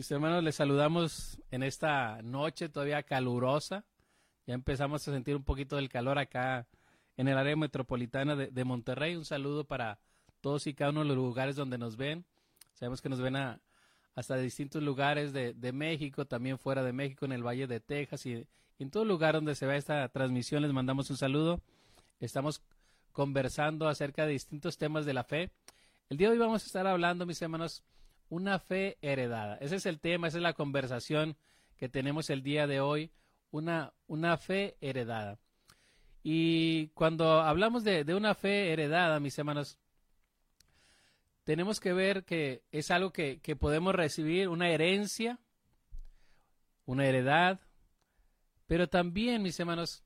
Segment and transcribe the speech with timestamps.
[0.00, 3.84] Mis hermanos, les saludamos en esta noche todavía calurosa.
[4.46, 6.66] Ya empezamos a sentir un poquito del calor acá
[7.18, 9.14] en el área metropolitana de, Monterrey.
[9.14, 9.98] Un saludo para
[10.40, 12.24] todos y cada uno de los lugares donde nos ven.
[12.72, 17.32] Sabemos que nos ven hasta de distintos lugares de, México, también fuera de México, en
[17.32, 18.46] el Valle de Texas y,
[18.78, 21.60] en todo lugar donde se vea esta transmisión les mandamos un saludo.
[22.20, 22.62] Estamos
[23.12, 25.50] conversando acerca de distintos temas de la fe.
[26.08, 27.84] El día de hoy vamos a estar hablando, mis hermanos,
[28.30, 29.56] una fe heredada.
[29.56, 31.36] Ese es el tema, esa es la conversación
[31.76, 33.10] que tenemos el día de hoy,
[33.50, 35.38] una, una fe heredada.
[36.22, 39.78] Y cuando hablamos de, una fe heredada, mis hermanos,
[41.44, 45.38] tenemos que ver que es algo que, que podemos recibir, una herencia,
[46.86, 47.60] una heredad,
[48.66, 50.04] pero también, mis hermanos,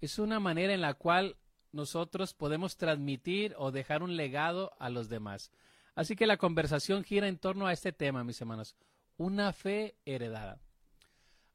[0.00, 1.36] es una manera en la cual
[1.70, 5.52] nosotros podemos transmitir o dejar un legado a los demás.
[6.00, 8.74] Así que la conversación gira en torno a este tema, mis hermanos,
[9.18, 10.58] una fe heredada.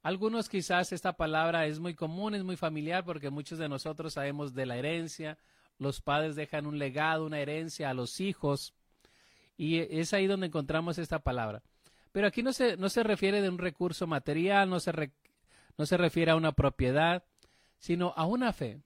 [0.04, 4.54] Algunos quizás esta palabra es muy común, es muy familiar porque muchos de nosotros sabemos
[4.54, 5.40] de la herencia,
[5.80, 8.76] los padres dejan un legado, una herencia a los hijos.
[9.58, 11.64] Y es ahí donde encontramos esta palabra.
[12.12, 15.12] Pero aquí no se, no se refiere de un recurso material, no se,
[15.76, 17.24] no se refiere a una propiedad,
[17.80, 18.84] sino a una fe,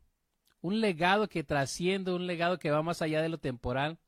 [0.62, 4.00] un legado que trasciende, un legado que va más allá de lo temporal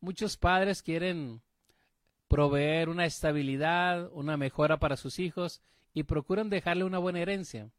[0.00, 1.42] Muchos padres quieren
[2.28, 5.62] proveer una estabilidad, una mejora para sus hijos
[5.94, 7.70] y procuran dejarle una buena herencia.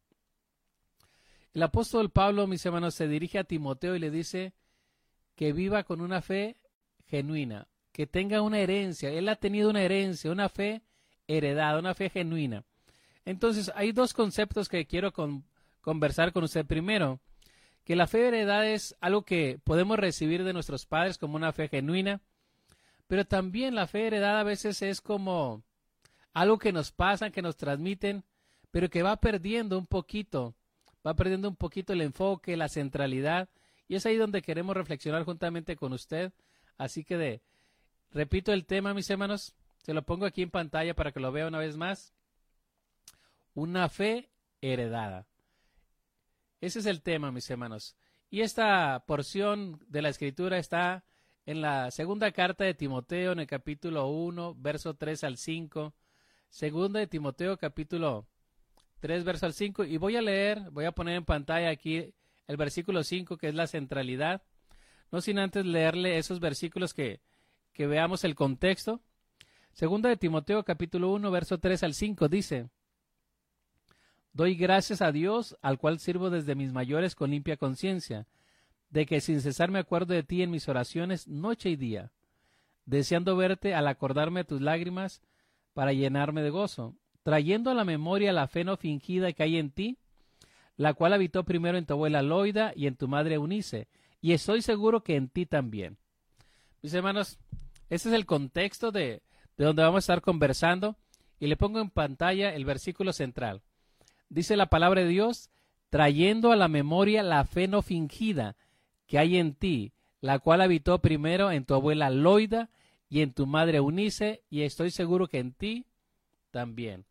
[1.54, 4.54] El apóstol Pablo, mis hermanos, se dirige a Timoteo y le dice
[5.36, 6.58] que viva con una fe
[7.08, 9.10] genuina, que tenga una herencia.
[9.10, 10.82] Él ha tenido una herencia, una fe
[11.28, 12.64] heredada, una fe genuina.
[13.26, 15.12] Entonces, hay dos conceptos que quiero
[15.82, 16.66] conversar con usted.
[16.66, 17.20] Primero,
[17.88, 21.70] que la fe heredada es algo que podemos recibir de nuestros padres como una fe
[21.70, 22.20] genuina,
[23.08, 25.64] pero también la fe heredada a veces es como
[26.34, 28.26] algo que nos pasa, que nos transmiten,
[28.72, 30.54] pero que va perdiendo un poquito,
[31.08, 33.48] va perdiendo un poquito el enfoque, la centralidad,
[33.88, 36.34] y es ahí donde queremos reflexionar juntamente con usted.
[36.78, 37.42] Así que de,
[38.12, 41.48] repito el tema, mis hermanos, se lo pongo aquí en pantalla para que lo vea
[41.48, 42.14] una vez más.
[43.54, 44.28] Una fe
[44.60, 45.26] heredada.
[46.60, 47.96] Ese es el tema, mis hermanos.
[48.30, 51.04] Y esta porción de la escritura está
[51.46, 55.94] en la segunda carta de Timoteo, en el capítulo 1, verso 3 al 5.
[56.50, 58.28] Segunda de Timoteo, capítulo
[59.02, 59.86] 3, verso al 5.
[59.86, 62.14] Y voy a leer, voy a poner en pantalla aquí
[62.48, 64.42] el versículo 5, que es la centralidad.
[65.12, 67.22] No sin antes leerle esos versículos que,
[67.72, 69.02] que veamos el contexto.
[69.74, 72.68] Segunda de Timoteo, capítulo 1, verso 3 al 5, dice.
[74.38, 78.28] Doy gracias a Dios, al cual sirvo desde mis mayores con limpia conciencia,
[78.92, 82.12] de que sin cesar me acuerdo de ti en mis oraciones noche y día,
[82.86, 85.24] deseando verte al acordarme de tus lágrimas
[85.74, 86.94] para llenarme de gozo,
[87.24, 89.98] trayendo a la memoria la fe no fingida que hay en ti,
[90.76, 93.88] la cual habitó primero en tu abuela Loida y en tu madre Eunice,
[94.22, 95.98] y estoy seguro que en ti también.
[96.84, 97.40] Mis hermanos,
[97.90, 99.24] ese es el contexto de,
[99.58, 100.96] de donde vamos a estar conversando,
[101.40, 103.64] y le pongo en pantalla el versículo central
[104.30, 105.50] dice la palabra de Dios,
[105.90, 108.56] trayendo a la memoria la fe no fingida
[109.06, 112.70] que hay en ti, la cual habitó primero en tu abuela Loida
[113.10, 115.86] y en tu madre Unice, y estoy seguro que en ti
[116.52, 117.06] también.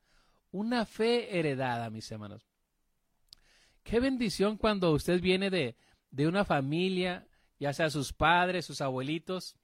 [0.51, 2.47] Una fe heredada, mis hermanos.
[3.83, 5.77] Qué bendición cuando usted viene de,
[6.11, 7.27] de una familia,
[7.59, 9.57] ya sea sus padres, sus abuelitos,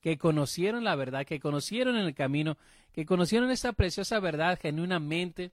[0.00, 2.56] que conocieron la verdad, que conocieron en el camino,
[2.92, 5.52] que conocieron esa preciosa verdad genuinamente,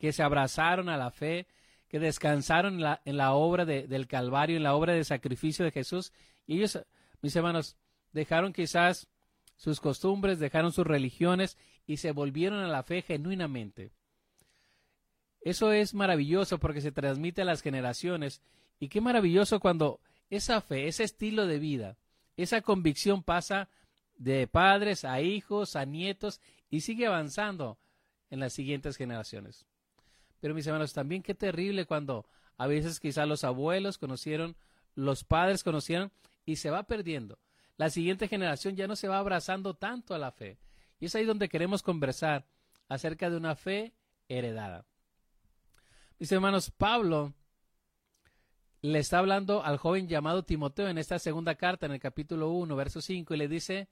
[0.00, 1.46] que se abrazaron a la fe,
[1.88, 6.12] que descansaron en la, obra del Calvario, en la obra de sacrificio de Jesús.
[6.46, 6.80] Y ellos,
[7.20, 7.76] mis hermanos,
[8.12, 9.08] dejaron quizás
[9.56, 13.92] sus costumbres, dejaron sus religiones y se volvieron a la fe genuinamente.
[15.42, 18.40] Eso es maravilloso porque se transmite a las generaciones.
[18.78, 20.00] Y qué maravilloso cuando
[20.30, 21.98] esa fe, ese estilo de vida,
[22.38, 23.68] esa convicción pasa
[24.16, 27.78] de padres a hijos, a nietos y sigue avanzando
[28.30, 29.66] en las siguientes generaciones.
[30.40, 32.26] Pero mis hermanos, también qué terrible cuando
[32.56, 34.56] a veces quizás los abuelos conocieron,
[34.94, 36.12] los padres conocieron
[36.44, 37.38] y se va perdiendo.
[37.76, 40.58] La siguiente generación ya no se va abrazando tanto a la fe.
[40.98, 42.46] Y es ahí donde queremos conversar
[42.88, 43.94] acerca de una fe
[44.28, 44.84] heredada.
[46.18, 47.32] Mis hermanos, Pablo
[48.82, 52.76] le está hablando al joven llamado Timoteo en esta segunda carta, en el capítulo 1,
[52.76, 53.88] verso 5, y le dice,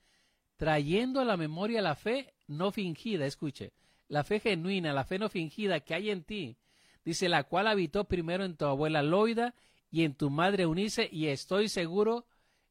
[0.56, 3.72] trayendo a la memoria la fe no fingida, escuche,
[4.08, 6.56] la fe genuina, la fe no fingida que hay en ti,
[7.04, 9.54] dice, la cual habitó primero en tu abuela Loida
[9.90, 12.26] y en tu madre Unice, y estoy seguro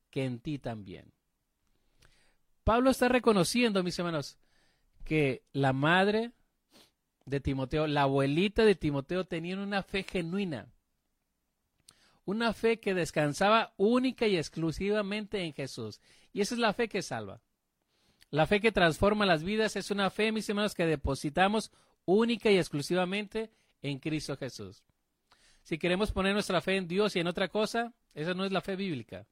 [0.09, 1.13] que en ti también.
[2.63, 4.37] Pablo está reconociendo, mis hermanos,
[5.05, 6.33] que la madre
[7.25, 10.67] de Timoteo, la abuelita de Timoteo, tenían una fe genuina.
[12.25, 16.01] Una fe que descansaba única y exclusivamente en Jesús.
[16.33, 17.41] Y esa es la fe que salva.
[18.29, 21.71] La fe que transforma las vidas es una fe, mis hermanos, que depositamos
[22.05, 23.51] única y exclusivamente
[23.81, 24.83] en Cristo Jesús.
[25.63, 28.61] Si queremos poner nuestra fe en Dios y en otra cosa, esa no es la
[28.61, 29.25] fe bíblica.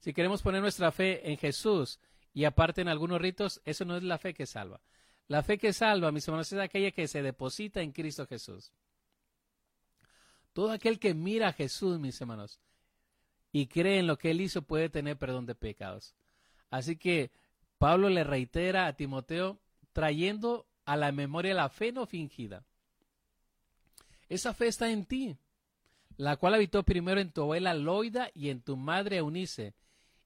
[0.00, 1.98] Si queremos poner nuestra fe en Jesús
[2.32, 4.80] y aparte en algunos ritos, eso no es la fe que salva.
[5.28, 8.72] La fe que salva, mis hermanos, es aquella que se deposita en Cristo Jesús.
[10.52, 12.60] Todo aquel que mira a Jesús, mis hermanos,
[13.52, 16.14] y cree en lo que él hizo puede tener perdón de pecados.
[16.76, 17.30] Así que
[17.78, 19.58] Pablo le reitera a Timoteo
[19.94, 22.64] trayendo a la memoria la fe no fingida.
[24.28, 25.38] Esa fe está en ti,
[26.18, 29.72] la cual habitó primero en tu abuela Loida y en tu madre Eunice.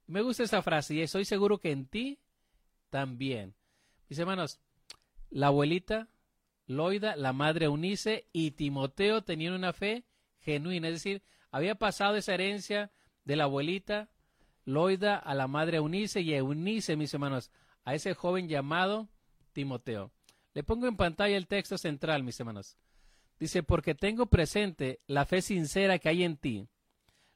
[0.09, 2.19] Me gusta esa frase y estoy seguro que en ti
[2.89, 3.55] también.
[4.09, 4.59] Mis hermanos,
[5.31, 6.09] la abuelita
[6.67, 10.05] Loida, la madre Eunice y Timoteo tenían una fe
[10.41, 12.91] genuina, es decir, había pasado esa herencia
[13.25, 14.09] de la abuelita
[14.65, 17.51] Loida a la madre Eunice y Eunice, mis hermanos,
[17.85, 19.09] a ese joven llamado
[19.53, 20.13] Timoteo.
[20.55, 22.77] Le pongo en pantalla el texto central, mis hermanos.
[23.39, 26.69] Dice, porque tengo presente la fe sincera que hay en ti,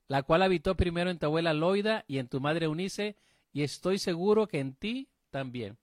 [0.09, 3.17] la cual habitó primero en tu abuela Loida y en tu madre Eunice,
[3.53, 5.79] y estoy seguro que en ti también.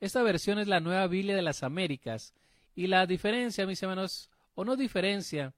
[0.00, 2.34] Esta versión es la nueva Biblia de las Américas,
[2.74, 5.54] y la diferencia, mis hermanos, o no diferencia,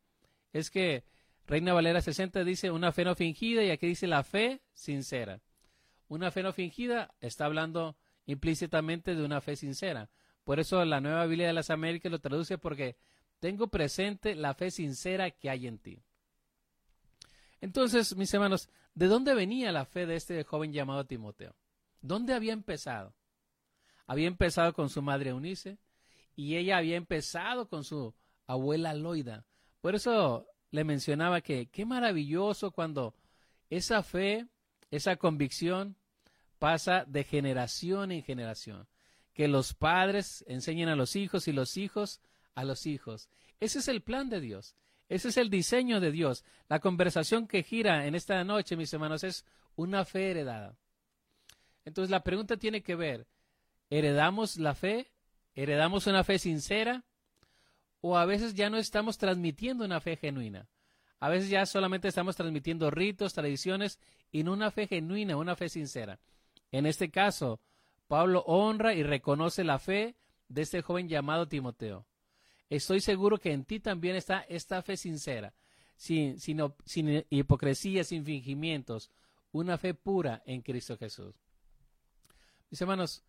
[0.52, 1.02] es que
[1.48, 5.40] Reina Valera 60 dice una fe no fingida y aquí dice la fe sincera.
[6.06, 7.96] Una fe no fingida está hablando
[8.26, 10.10] implícitamente de una fe sincera.
[10.44, 12.98] Por eso la nueva Biblia de las Américas lo traduce porque
[13.40, 16.02] tengo presente la fe sincera que hay en ti.
[17.62, 21.56] Entonces, mis hermanos, ¿de dónde venía la fe de este joven llamado Timoteo?
[22.02, 23.14] ¿Dónde había empezado?
[24.06, 25.78] Había empezado con su madre Eunice
[26.36, 28.14] y ella había empezado con su
[28.46, 29.46] abuela Loida.
[29.80, 33.14] Por eso le mencionaba que qué maravilloso cuando
[33.70, 34.46] esa fe,
[34.90, 35.96] esa convicción
[36.58, 38.86] pasa de generación en generación.
[39.32, 42.20] Que los padres enseñen a los hijos y los hijos
[42.54, 43.28] a los hijos.
[43.60, 44.74] Ese es el plan de Dios.
[45.08, 46.44] Ese es el diseño de Dios.
[46.68, 49.44] La conversación que gira en esta noche, mis hermanos, es
[49.76, 50.76] una fe heredada.
[51.84, 53.26] Entonces la pregunta tiene que ver,
[53.88, 55.10] ¿heredamos la fe?
[55.54, 57.04] ¿Heredamos una fe sincera?
[58.00, 60.68] O a veces ya no estamos transmitiendo una fe genuina.
[61.20, 63.98] A veces ya solamente estamos transmitiendo ritos, tradiciones
[64.30, 66.20] y no una fe genuina, una fe sincera.
[66.70, 67.60] En este caso,
[68.06, 70.16] Pablo honra y reconoce la fe
[70.48, 72.06] de este joven llamado Timoteo.
[72.70, 75.54] Estoy seguro que en ti también está esta fe sincera,
[75.96, 79.10] sin, sin, sin hipocresía, sin fingimientos,
[79.50, 81.34] una fe pura en Cristo Jesús.
[82.70, 83.24] Mis hermanos,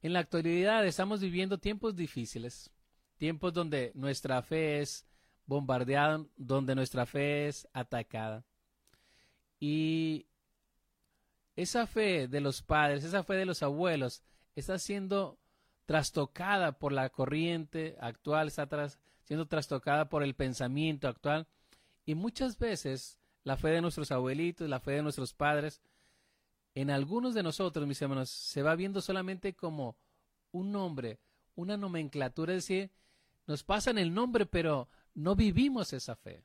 [0.00, 2.70] en la actualidad estamos viviendo tiempos difíciles
[3.20, 5.04] tiempos donde nuestra fe es
[5.44, 8.42] bombardeada, donde nuestra fe es atacada.
[9.60, 10.26] Y
[11.54, 14.22] esa fe de los padres, esa fe de los abuelos,
[14.56, 15.38] está siendo
[15.84, 18.66] trastocada por la corriente actual, está
[19.24, 21.46] siendo trastocada por el pensamiento actual.
[22.06, 25.82] Y muchas veces la fe de nuestros abuelitos, la fe de nuestros padres,
[26.74, 29.98] en algunos de nosotros, mis hermanos, se va viendo solamente como
[30.52, 31.18] un nombre,
[31.54, 32.90] una nomenclatura, es decir,
[33.50, 36.44] nos pasan el nombre, pero no vivimos esa fe.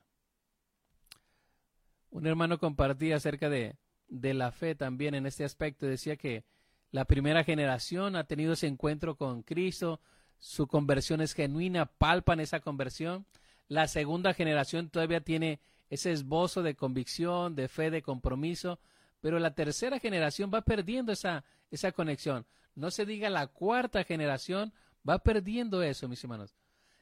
[2.10, 3.76] Un hermano compartía acerca de,
[4.08, 5.86] de la fe también en este aspecto.
[5.86, 6.44] Decía que
[6.90, 10.00] la primera generación ha tenido ese encuentro con Cristo,
[10.40, 13.24] su conversión es genuina, palpan esa conversión.
[13.68, 15.60] La segunda generación todavía tiene
[15.90, 18.80] ese esbozo de convicción, de fe, de compromiso,
[19.20, 22.46] pero la tercera generación va perdiendo esa, esa conexión.
[22.74, 24.72] No se diga la cuarta generación,
[25.08, 26.52] va perdiendo eso, mis hermanos.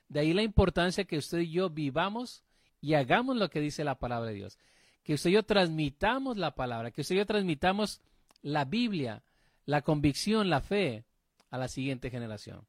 [0.09, 2.45] De ahí la importancia que usted y yo vivamos
[2.81, 4.59] y hagamos lo que dice la palabra de Dios.
[5.03, 8.01] Que usted y yo transmitamos la palabra, que usted y yo transmitamos
[8.43, 9.23] la Biblia,
[9.67, 11.05] la convicción, la fe
[11.51, 12.67] a la siguiente generación.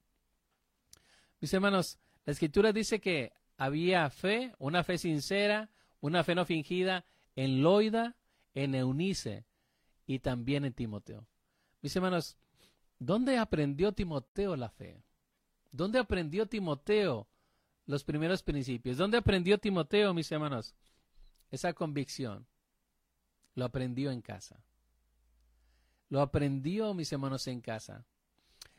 [1.41, 5.69] Mis hermanos, la escritura dice que había fe, una fe sincera,
[6.01, 8.15] una fe no fingida en Loida,
[8.53, 9.45] en Eunice
[10.07, 11.27] y también en Timoteo.
[11.81, 12.37] Mis hermanos,
[12.99, 15.04] ¿dónde aprendió Timoteo la fe?
[15.75, 17.27] ¿Dónde aprendió Timoteo
[17.85, 18.95] los primeros principios?
[18.95, 20.73] ¿Dónde aprendió Timoteo, mis hermanos?
[21.51, 22.47] Esa convicción.
[23.55, 24.63] Lo aprendió en casa.
[26.07, 28.05] Lo aprendió, mis hermanos, en casa.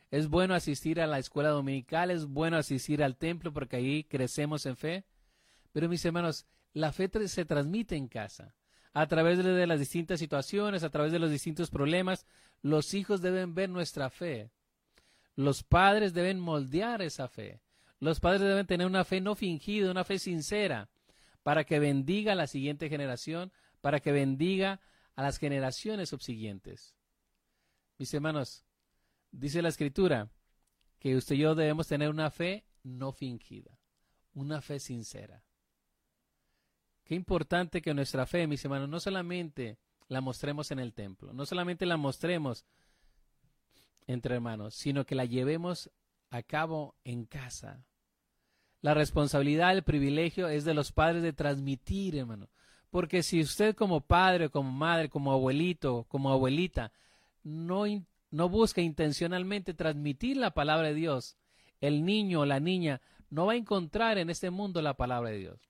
[0.09, 4.65] Es bueno asistir a la escuela dominical, es bueno asistir al templo porque ahí crecemos
[4.65, 5.05] en fe.
[5.73, 8.55] Pero, mis hermanos, la fe se transmite en casa.
[8.93, 12.25] A través de las distintas situaciones, a través de los distintos problemas,
[12.63, 14.49] los hijos deben ver nuestra fe
[15.37, 17.61] Los padres deben moldear esa fe.
[17.99, 20.89] Los padres deben tener una fe no fingida, una fe sincera,
[21.43, 24.81] para que bendiga a la siguiente generación, para que bendiga
[25.15, 26.95] a las generaciones subsiguientes.
[27.99, 28.65] Mis hermanos,
[29.31, 30.29] dice la escritura
[30.97, 33.77] que usted y yo debemos tener una fe no fingida,
[34.33, 35.43] una fe sincera.
[37.03, 39.77] Qué importante que nuestra fe, mis hermanos, no solamente
[40.07, 42.65] la mostremos en el templo, no solamente la mostremos
[44.07, 45.91] entre hermanos, sino que la llevemos
[46.29, 47.85] a cabo en casa.
[48.81, 52.49] La responsabilidad, el privilegio es de los padres de transmitir, hermano.
[52.89, 56.93] Porque si usted como padre, como madre, como abuelito, como abuelita,
[57.43, 57.83] no,
[58.31, 61.37] no busca intencionalmente transmitir la palabra de Dios,
[61.81, 65.37] el niño o la niña no va a encontrar en este mundo la palabra de
[65.37, 65.69] Dios.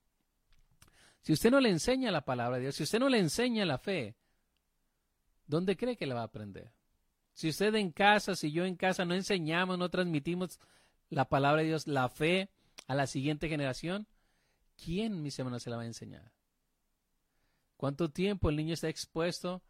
[1.21, 3.77] Si usted no le enseña la palabra de Dios, si usted no le enseña la
[3.77, 4.15] fe,
[5.47, 6.71] ¿dónde cree que la va a aprender?
[7.37, 10.59] Si usted en casa, si yo en casa no enseñamos, no transmitimos
[11.11, 12.49] la palabra de Dios, la fe
[12.87, 14.07] a la siguiente generación,
[14.83, 16.31] ¿quién, mis hermanos, se la va a enseñar?
[17.75, 19.61] ¿Cuánto tiempo el niño está expuesto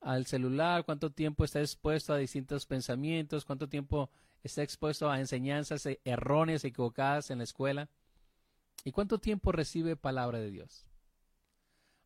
[0.00, 0.84] al celular?
[0.84, 3.44] ¿Cuánto tiempo está expuesto a distintos pensamientos?
[3.44, 4.08] ¿Cuánto tiempo
[4.44, 7.88] está expuesto a enseñanzas erróneas, equivocadas en la escuela?
[8.84, 10.86] ¿Y cuánto tiempo recibe palabra de Dios?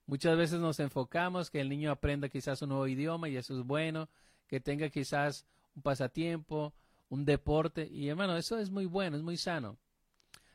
[0.06, 3.66] Muchas veces nos enfocamos que el niño aprenda quizás un nuevo idioma y eso es
[3.66, 4.08] bueno,
[4.47, 6.75] que tenga quizás un pasatiempo,
[7.09, 7.89] un deporte.
[7.91, 9.79] Y hermano, eso es muy bueno, es muy sano.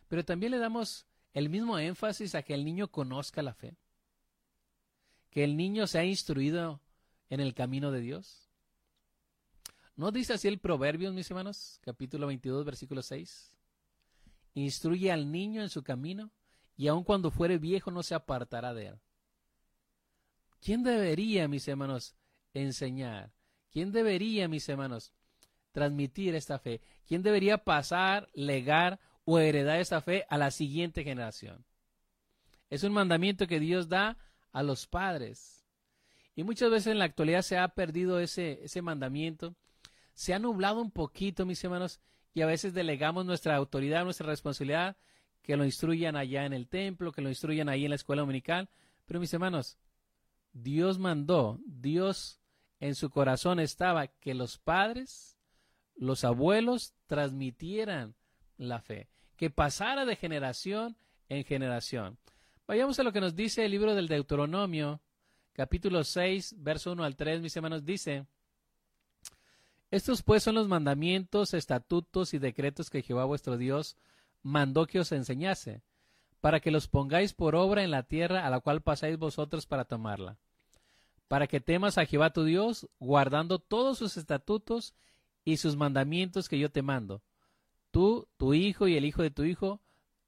[0.08, 3.76] Pero también le damos el mismo énfasis a que el niño conozca la fe.
[5.30, 6.82] Que el niño sea instruido
[7.30, 8.50] en el camino de Dios.
[9.96, 11.80] ¿No dice así el Proverbios, mis hermanos?
[11.84, 13.58] Capítulo 22, versículo 6.
[14.56, 16.32] Instruye al niño en su camino
[16.78, 19.00] y aun cuando fuere viejo no se apartará de él.
[20.62, 22.16] ¿Quién debería, mis hermanos,
[22.54, 23.32] enseñar?
[23.72, 25.14] ¿Quién debería, mis hermanos,
[25.72, 26.82] transmitir esta fe?
[27.08, 31.66] ¿Quién debería pasar, legar o heredar esta fe a la siguiente generación?
[32.70, 34.18] Es un mandamiento que Dios da
[34.52, 35.66] a los padres.
[36.36, 39.56] Y muchas veces en la actualidad se ha perdido ese, ese mandamiento.
[40.14, 42.00] Se ha nublado un poquito, mis hermanos,
[42.34, 44.98] y a veces delegamos nuestra autoridad, nuestra responsabilidad,
[45.42, 48.70] que lo instruyan allá en el templo, que lo instruyan ahí en la escuela dominical.
[49.06, 49.78] Pero mis hermanos,
[50.54, 52.39] Dios mandó, Dios
[52.80, 55.38] en su corazón estaba que los padres,
[55.96, 58.16] los abuelos transmitieran
[58.58, 62.18] la fe, que pasara de generación en generación.
[62.68, 65.02] Vayamos a lo que nos dice el libro del Deuteronomio,
[65.54, 68.26] capítulo 6, verso 1 al 3, mis hermanos, dice,
[69.92, 73.98] Estos pues son los mandamientos, estatutos y decretos que Jehová vuestro Dios
[74.42, 75.82] mandó que os enseñase,
[76.40, 79.84] para que los pongáis por obra en la tierra a la cual pasáis vosotros para
[79.84, 80.38] tomarla
[81.30, 84.96] para que temas a Jehová tu Dios, guardando todos sus estatutos
[85.46, 87.22] y sus mandamientos que yo te mando,
[87.92, 89.80] tú, tu hijo y el hijo de tu hijo,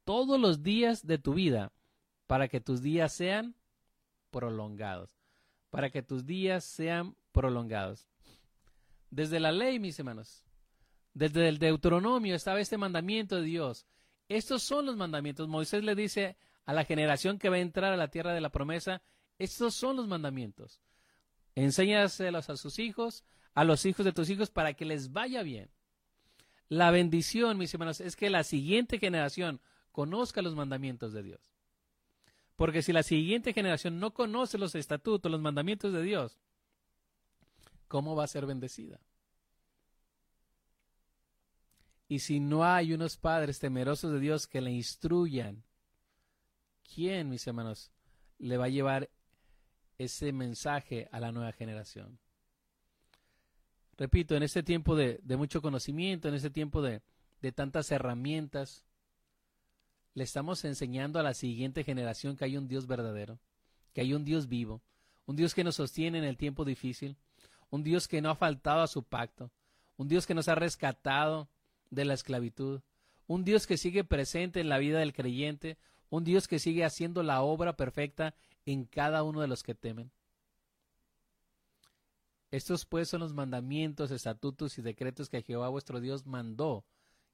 [0.03, 1.73] todos los días de tu vida,
[2.27, 3.55] para que tus días sean
[4.29, 5.17] prolongados,
[5.71, 8.07] para que tus días sean prolongados.
[9.09, 10.45] Desde la ley, mis hermanos,
[11.15, 13.87] desde el Deuteronomio estaba este mandamiento de Dios.
[14.29, 15.47] Estos son los mandamientos.
[15.47, 18.51] Moisés le dice a la generación que va a entrar a la tierra de la
[18.51, 19.01] promesa,
[19.39, 20.79] estos son los mandamientos.
[21.55, 25.69] Enséñaselos a sus hijos, a los hijos de tus hijos, para que les vaya bien.
[26.69, 29.59] La bendición, mis hermanos, es que la siguiente generación
[29.91, 31.41] conozca los mandamientos de Dios.
[32.55, 36.37] Porque si la siguiente generación no conoce los estatutos, los mandamientos de Dios,
[37.87, 39.01] ¿cómo va a ser bendecida?
[42.07, 45.63] Y si no hay unos padres temerosos de Dios que le instruyan,
[46.93, 47.91] ¿quién, mis hermanos,
[48.37, 49.09] le va a llevar
[50.03, 52.19] ese mensaje a la nueva generación.
[53.97, 57.01] Repito, en este tiempo de, mucho conocimiento, en este tiempo de,
[57.41, 58.83] de tantas herramientas,
[60.13, 63.39] le estamos enseñando a la siguiente generación que hay un Dios verdadero,
[63.93, 64.81] que hay un Dios vivo,
[65.25, 67.15] un Dios que nos sostiene en el tiempo difícil,
[67.69, 69.51] un Dios que no ha faltado a su pacto,
[69.97, 71.47] un Dios que nos ha rescatado
[71.89, 72.81] de la esclavitud,
[73.27, 75.77] un Dios que sigue presente en la vida del creyente,
[76.11, 80.11] un Dios que sigue haciendo la obra perfecta en cada uno de los que temen.
[82.51, 86.83] Estos pues son los mandamientos, estatutos y decretos que Jehová vuestro Dios mandó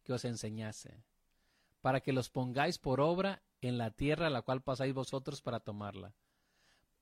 [0.03, 1.03] que os enseñase,
[1.81, 5.59] para que los pongáis por obra en la tierra a la cual pasáis vosotros para
[5.59, 6.13] tomarla.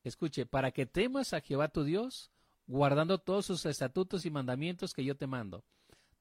[0.05, 2.31] Escuche, para que temas a Jehová tu Dios,
[2.67, 5.65] guardando todos sus estatutos y mandamientos que yo te mando,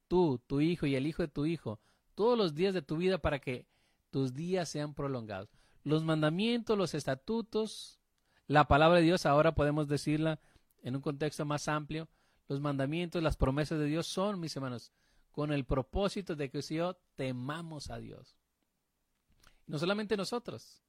[0.09, 1.79] tú, tu hijo y el hijo de tu hijo,
[2.17, 3.67] todos los días de tu vida para que
[4.15, 5.49] tus días sean prolongados
[5.85, 8.01] los mandamientos, los estatutos,
[8.47, 10.41] la palabra de Dios, ahora podemos decirla
[10.83, 12.09] en un contexto más amplio,
[12.49, 14.93] los mandamientos, las promesas de Dios son, mis hermanos,
[15.31, 18.39] con el propósito de que yo temamos a Dios.
[19.67, 20.83] No solamente nosotros,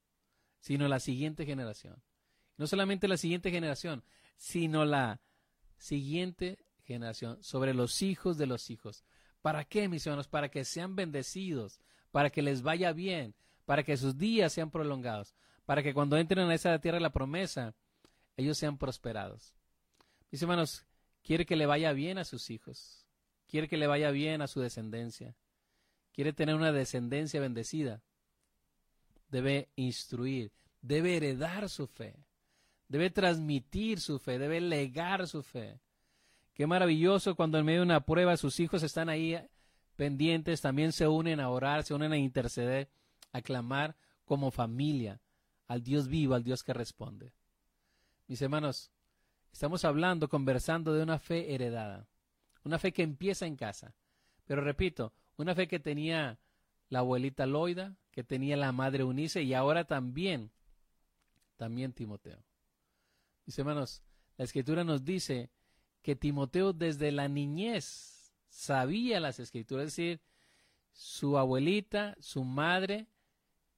[0.60, 2.02] sino la siguiente generación.
[2.58, 4.04] No solamente la siguiente generación,
[4.38, 5.20] sino la
[5.78, 9.04] siguiente generación, sobre los hijos de los hijos.
[9.42, 10.28] ¿Para qué, mis hermanos?
[10.28, 11.82] Para que sean bendecidos,
[12.16, 16.50] para que les vaya bien, para que sus días sean prolongados, para que cuando entren
[16.50, 17.76] a esa tierra de la promesa,
[18.38, 19.54] ellos sean prosperados.
[20.32, 20.86] Mis hermanos,
[21.24, 23.06] quiere que le vaya bien a sus hijos,
[23.50, 25.36] quiere que le vaya bien a su descendencia,
[26.14, 28.02] quiere tener una descendencia bendecida.
[29.28, 32.16] Debe instruir, debe heredar su fe,
[32.88, 35.82] debe transmitir su fe, debe legar su fe.
[36.54, 39.38] Qué maravilloso cuando en medio de una prueba sus hijos están ahí
[39.96, 42.90] pendientes, también se unen a orar, se unen a interceder,
[43.32, 45.22] a clamar como familia
[45.68, 47.34] al Dios vivo, al Dios que responde.
[48.28, 48.92] Mis hermanos,
[49.52, 52.08] estamos hablando, conversando de una fe heredada,
[52.64, 53.96] una fe que empieza en casa.
[54.46, 56.40] Pero repito, una fe que tenía
[56.90, 60.52] la abuelita Loida, que tenía la madre Unice y ahora también,
[61.58, 62.44] también Timoteo.
[63.46, 64.02] Mis hermanos,
[64.38, 65.50] la escritura nos dice
[66.02, 68.15] que Timoteo desde la niñez
[68.56, 70.22] sabía las escrituras, es decir,
[70.94, 73.08] su abuelita, su madre,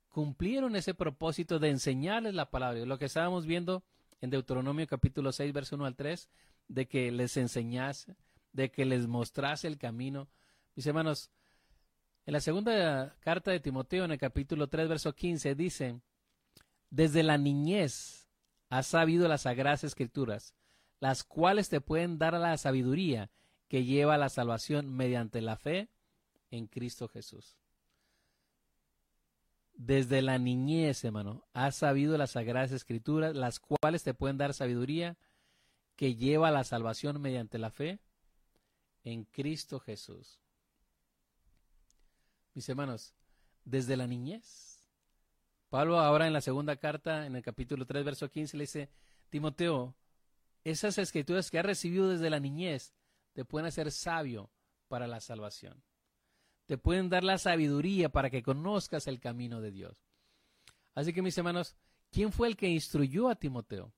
[0.08, 2.86] cumplieron ese propósito de enseñarles la palabra.
[2.86, 3.84] Lo que estábamos viendo
[4.22, 6.30] en Deuteronomio capítulo 6, verso 1 al 3,
[6.68, 8.16] de que les enseñase,
[8.54, 10.30] de que les mostrase el camino.
[10.76, 11.32] Mis hermanos,
[12.28, 16.00] en la segunda carta de Timoteo, en el capítulo 3, verso 15, dice,
[16.92, 18.28] desde la niñez
[18.70, 20.54] has sabido las sagradas escrituras,
[21.00, 23.32] las cuales te pueden dar la sabiduría
[23.68, 25.90] que lleva la salvación mediante la fe
[26.52, 27.58] en Cristo Jesús.
[29.74, 35.18] Desde la niñez, hermano, has sabido las sagradas escrituras, las cuales te pueden dar sabiduría
[35.96, 38.00] que lleva la salvación mediante la fe
[39.04, 40.40] en Cristo Jesús.
[42.54, 43.14] Mis hermanos,
[43.66, 44.90] desde la niñez.
[45.70, 48.90] Pablo ahora en la segunda carta, en el capítulo 3, verso 15, le dice,
[49.30, 49.94] Timoteo,
[50.64, 52.94] esas escrituras que has recibido desde la niñez
[53.38, 54.50] te pueden hacer sabio
[54.88, 55.84] para la salvación.
[56.66, 60.04] Te pueden dar la sabiduría para que conozcas el camino de Dios.
[60.96, 61.76] Así que mis hermanos,
[62.10, 63.94] ¿quién fue el que instruyó a Timoteo?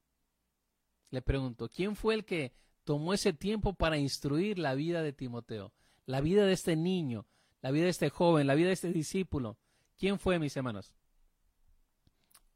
[1.10, 2.52] Le pregunto, ¿quién fue el que
[2.84, 5.71] tomó ese tiempo para instruir la vida de Timoteo?
[6.06, 7.25] La vida de este niño,
[7.62, 9.58] la vida de este joven, la vida de este discípulo.
[9.97, 10.93] ¿Quién fue, mis hermanos?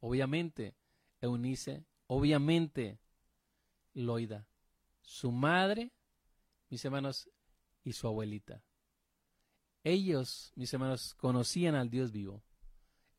[0.02, 0.76] Obviamente,
[1.22, 3.00] Eunice, obviamente,
[3.94, 4.50] Loida,
[5.02, 5.94] su madre,
[6.74, 7.30] mis hermanos,
[7.84, 8.64] y su abuelita.
[9.84, 12.42] Ellos, mis hermanos, conocían al Dios vivo.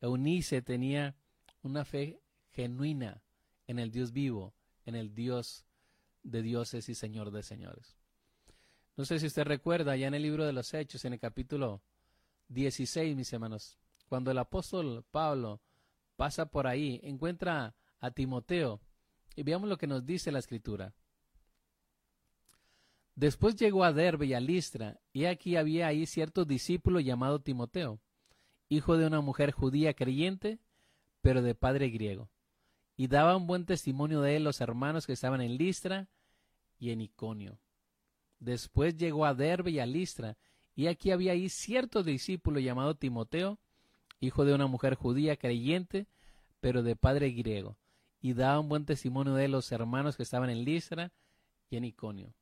[0.01, 1.15] Eunice tenía
[1.61, 2.19] una fe
[2.51, 3.23] genuina
[3.65, 5.65] en el Dios vivo, en el Dios
[6.21, 7.95] de dioses y Señor de señores.
[8.97, 11.81] No sé si usted recuerda, ya en el libro de los Hechos, en el capítulo
[12.49, 15.61] 16, mis hermanos, cuando el apóstol Pablo
[16.17, 18.81] pasa por ahí, encuentra a Timoteo,
[19.33, 20.93] y veamos lo que nos dice la escritura.
[23.15, 28.01] Después llegó a Derbe y a Listra, y aquí había ahí cierto discípulo llamado Timoteo,
[28.67, 30.59] hijo de una mujer judía creyente,
[31.21, 32.29] pero de padre griego,
[32.97, 36.09] y daban buen testimonio de él los hermanos que estaban en Listra
[36.77, 37.57] y en Iconio.
[38.39, 40.37] Después llegó a Derbe y a Listra,
[40.75, 43.59] y aquí había ahí cierto discípulo llamado Timoteo,
[44.19, 46.07] hijo de una mujer judía creyente,
[46.59, 47.77] pero de padre griego,
[48.19, 51.13] y daba un buen testimonio de los hermanos que estaban en Listra
[51.69, 52.33] y en Iconio.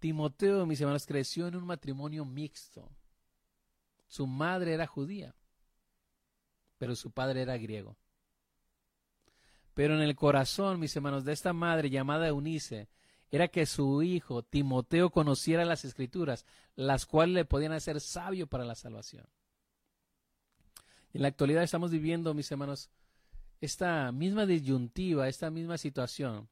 [0.00, 2.90] Timoteo, mis hermanos, creció en un matrimonio mixto.
[4.08, 5.34] Su madre era judía,
[6.78, 7.96] pero su padre era griego.
[9.74, 12.88] Pero en el corazón, mis hermanos, de esta madre llamada Eunice,
[13.30, 18.64] era que su hijo Timoteo conociera las escrituras, las cuales le podían hacer sabio para
[18.64, 19.26] la salvación.
[21.12, 22.90] En la actualidad estamos viviendo, mis hermanos,
[23.60, 26.48] esta misma disyuntiva, esta misma situación.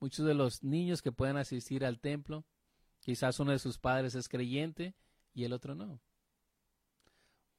[0.00, 2.44] Muchos de los niños que pueden asistir al templo,
[3.00, 4.94] quizás uno de sus padres es creyente
[5.34, 6.00] y el otro no.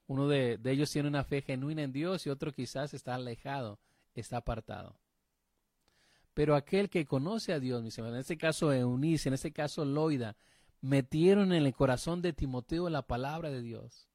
[0.07, 3.79] Uno de, ellos tiene una fe genuina en Dios y otro quizás está alejado,
[4.13, 4.97] está apartado.
[6.33, 9.85] Pero aquel que conoce a Dios, mis hermanos, en este caso Eunice, en este caso
[9.85, 10.35] Loida,
[10.81, 14.09] metieron en el corazón de Timoteo la palabra de Dios.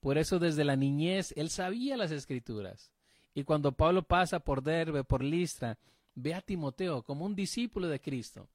[0.00, 2.92] Por eso desde la niñez él sabía las escrituras.
[3.34, 5.78] Y cuando Pablo pasa por Derbe, por Listra,
[6.14, 8.48] ve a Timoteo como un discípulo de Cristo.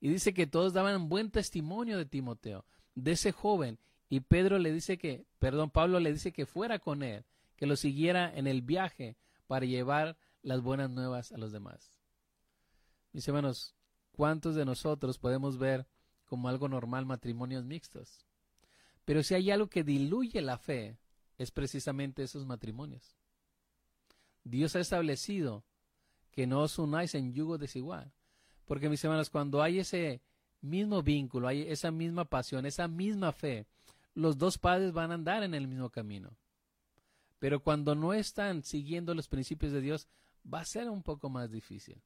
[0.00, 3.78] Y dice que todos daban buen testimonio de Timoteo, de ese joven.
[4.08, 7.24] Y Pedro le dice que, perdón, Pablo le dice que fuera con él,
[7.56, 11.98] que lo siguiera en el viaje para llevar las buenas nuevas a los demás.
[13.12, 13.74] Mis hermanos,
[14.12, 15.86] ¿cuántos de nosotros podemos ver
[16.26, 18.26] como algo normal matrimonios mixtos.
[19.04, 20.98] Pero si hay algo que diluye la fe,
[21.38, 23.16] es precisamente esos matrimonios.
[24.44, 25.64] Dios ha establecido
[26.32, 28.12] que no os unáis en yugo desigual.
[28.66, 30.20] Porque mis hermanos, cuando hay ese
[30.60, 33.66] mismo vínculo, hay esa misma pasión, esa misma fe,
[34.14, 36.36] los dos padres van a andar en el mismo camino.
[37.38, 40.08] Pero cuando no están siguiendo los principios de Dios,
[40.52, 42.02] va a ser un poco más difícil.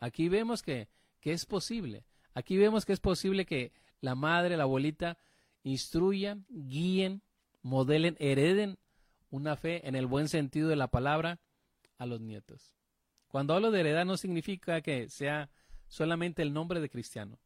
[0.00, 0.88] Aquí vemos que,
[1.20, 2.04] que es posible.
[2.34, 5.18] Aquí vemos que es posible que la madre, la abuelita,
[5.62, 7.22] instruyan, guíen,
[7.62, 8.78] modelen, hereden
[9.30, 11.40] una fe en el buen sentido de la palabra
[11.98, 12.74] a los nietos.
[13.28, 15.50] Cuando hablo de heredad no significa que sea
[15.92, 17.38] solamente el nombre de cristiano,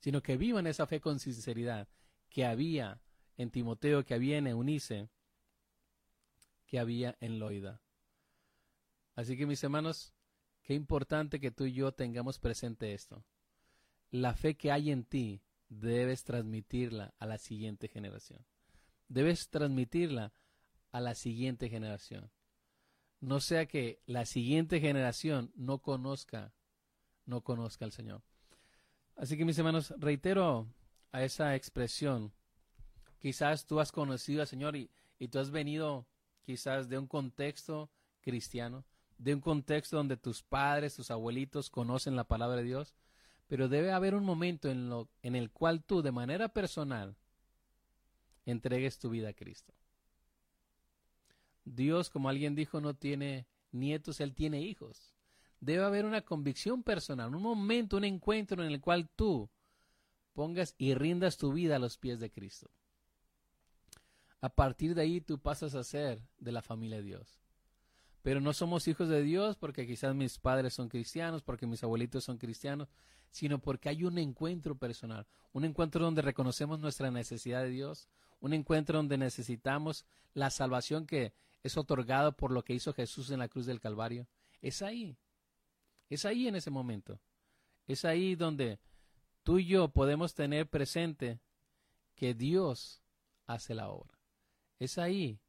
[0.00, 1.88] sino que vivan esa fe con sinceridad
[2.28, 3.00] que había
[3.38, 5.08] en Timoteo, que había en Eunice,
[6.66, 7.80] que había en Loida.
[9.14, 10.12] Así que mis hermanos,
[10.62, 13.24] qué importante que tú y yo tengamos presente esto.
[14.10, 18.44] La fe que hay en ti debes transmitirla a la siguiente generación.
[19.08, 20.34] Debes transmitirla
[20.92, 22.30] a la siguiente generación.
[23.20, 26.52] No sea que la siguiente generación no conozca,
[27.26, 28.22] no conozca al Señor.
[29.16, 30.66] Así que mis hermanos, reitero
[31.12, 32.32] a esa expresión.
[33.18, 36.06] Quizás tú has conocido al Señor y, y tú has venido
[36.42, 38.84] quizás de un contexto cristiano,
[39.18, 42.94] de un contexto donde tus padres, tus abuelitos conocen la palabra de Dios,
[43.48, 47.16] pero debe haber un momento en, lo, en el cual tú de manera personal
[48.44, 49.72] entregues tu vida a Cristo.
[51.64, 55.15] Dios, como alguien dijo, no tiene nietos, Él tiene hijos.
[55.66, 59.50] Debe haber una convicción personal, un momento, un encuentro en el cual tú
[60.32, 62.70] pongas y rindas tu vida a los pies de Cristo.
[64.40, 67.40] A partir de ahí tú pasas a ser de la familia de Dios.
[68.22, 72.22] Pero no somos hijos de Dios porque quizás mis padres son cristianos, porque mis abuelitos
[72.22, 72.88] son cristianos,
[73.32, 78.52] sino porque hay un encuentro personal, un encuentro donde reconocemos nuestra necesidad de Dios, un
[78.52, 83.48] encuentro donde necesitamos la salvación que es otorgada por lo que hizo Jesús en la
[83.48, 84.28] cruz del Calvario.
[84.62, 85.18] Es ahí,
[86.08, 87.20] es ahí en ese momento,
[87.86, 88.78] es ahí donde
[89.42, 91.40] tú y yo podemos tener presente
[92.14, 93.02] que Dios
[93.46, 94.18] hace la obra.
[94.78, 95.40] Es ahí,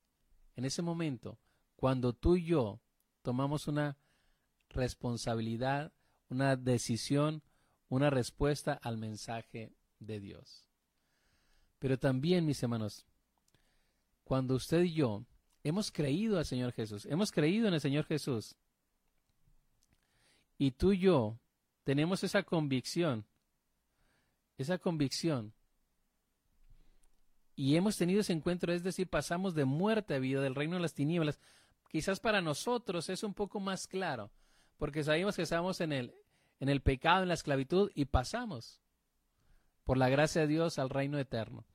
[0.56, 1.40] en ese momento,
[1.76, 2.80] cuando tú y yo
[3.22, 3.98] tomamos una
[4.70, 5.94] responsabilidad,
[6.30, 7.44] una decisión,
[7.90, 10.66] una respuesta al mensaje de Dios.
[11.80, 13.06] Pero también, mis hermanos,
[14.24, 15.26] cuando usted y yo
[15.64, 18.56] hemos creído al Señor Jesús, hemos creído en el Señor Jesús,
[20.58, 21.40] y tú y yo
[21.84, 23.26] tenemos esa convicción,
[24.58, 25.54] esa convicción
[27.60, 30.82] y hemos tenido ese encuentro, es decir, pasamos de muerte a vida, del reino de
[30.84, 31.40] las tinieblas.
[31.90, 34.32] Quizás para nosotros es un poco más claro,
[34.78, 36.14] porque sabemos que estamos en el,
[36.60, 38.80] en el pecado, en la esclavitud, y pasamos,
[39.86, 41.66] por la gracia de Dios, al reino eterno.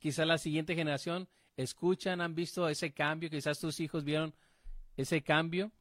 [0.00, 4.34] Quizás la siguiente generación escuchan, han visto ese cambio, quizás tus hijos vieron
[4.98, 5.72] ese cambio,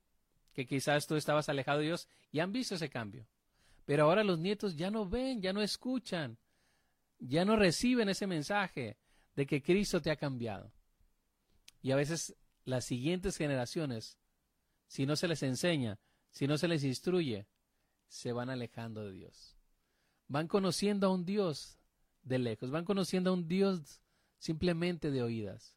[0.54, 3.28] que quizás tú estabas alejado de Dios, y han visto ese cambio.
[3.86, 6.38] Pero ahora los nietos ya no ven, ya no escuchan,
[7.20, 8.98] ya no reciben ese mensaje
[9.36, 10.72] de que Cristo te ha cambiado.
[11.82, 14.18] Y a veces las siguientes generaciones,
[14.88, 17.48] si no se les enseña, si no se les instruye,
[18.08, 19.58] se van alejando de Dios.
[20.28, 21.78] Van conociendo a un Dios
[22.24, 24.02] de lejos, van conociendo a un Dios
[24.38, 25.76] simplemente de oídas,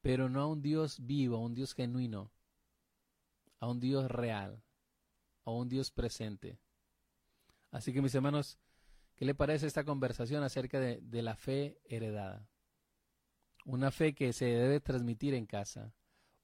[0.00, 2.30] pero no a un Dios vivo, a un Dios genuino,
[3.58, 4.62] a un Dios real,
[5.44, 6.58] a un Dios presente.
[7.70, 8.58] Así que mis hermanos,
[9.18, 12.48] ¿Qué le parece esta conversación acerca de, la fe heredada?
[13.64, 15.92] Una fe que se debe transmitir en casa,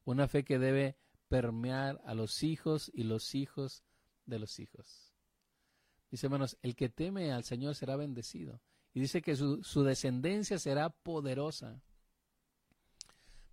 [0.04, 0.98] una fe que debe
[1.28, 3.84] permear a los hijos y los hijos
[4.26, 5.14] de los hijos.
[6.10, 8.60] Dice, hermanos, el que teme al Señor será bendecido.
[8.92, 11.80] Y dice que su, su descendencia será poderosa.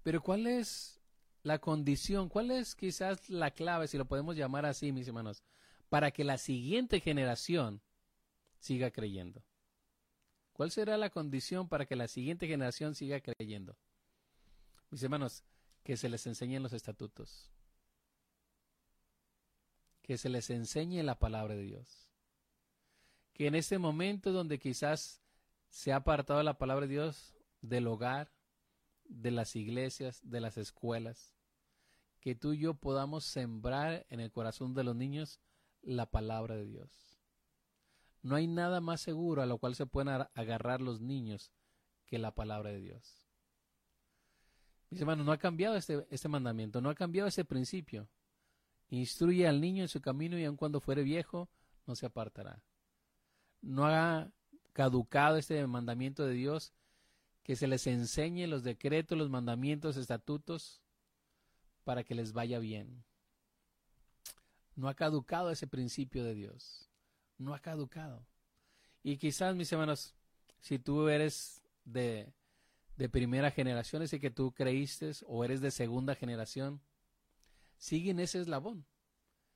[0.01, 0.99] Pero ¿cuál es
[1.43, 2.29] la condición?
[2.29, 5.43] ¿Cuál es quizás la clave, si lo podemos llamar así, mis hermanos,
[5.89, 7.81] para que la siguiente generación
[8.59, 9.43] siga creyendo?
[10.53, 13.77] ¿Cuál será la condición para que la siguiente generación siga creyendo?
[14.89, 15.43] Mis hermanos,
[15.83, 17.51] que se les enseñen los estatutos,
[20.01, 22.09] que se les enseñe la palabra de Dios,
[23.33, 25.21] que en este momento donde quizás
[25.69, 28.31] se ha apartado la palabra de Dios del hogar,
[29.11, 31.35] de las iglesias, de las escuelas,
[32.19, 35.39] que tú y yo podamos sembrar en el corazón de los niños
[35.81, 37.11] la palabra de Dios
[38.23, 41.51] no hay nada más seguro a lo cual se pueden agarrar los niños
[42.05, 43.25] que la palabra de Dios.
[44.89, 48.09] Mis hermanos, no ha cambiado este, este mandamiento, no ha cambiado ese principio.
[48.89, 51.49] Instruye al niño en su camino y aun cuando fuere viejo,
[51.87, 52.61] no se apartará.
[53.61, 54.31] no ha
[54.73, 56.73] caducado este mandamiento de Dios,
[57.43, 60.81] que se les enseñe los decretos, los mandamientos, estatutos,
[61.83, 63.03] para que les vaya bien.
[64.75, 66.89] No ha caducado ese principio de Dios.
[67.37, 68.25] No ha caducado.
[69.03, 70.13] Y quizás, mis hermanos,
[70.59, 72.31] si tú eres de,
[72.97, 76.81] de primera generación, ese que tú creíste, o eres de segunda generación,
[77.77, 78.85] sigue en ese eslabón.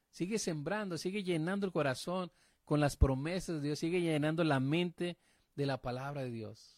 [0.09, 2.31] Sigue sembrando, sigue llenando el corazón
[2.63, 5.17] con las promesas de Dios, sigue llenando la mente
[5.55, 6.74] de la palabra de Dios.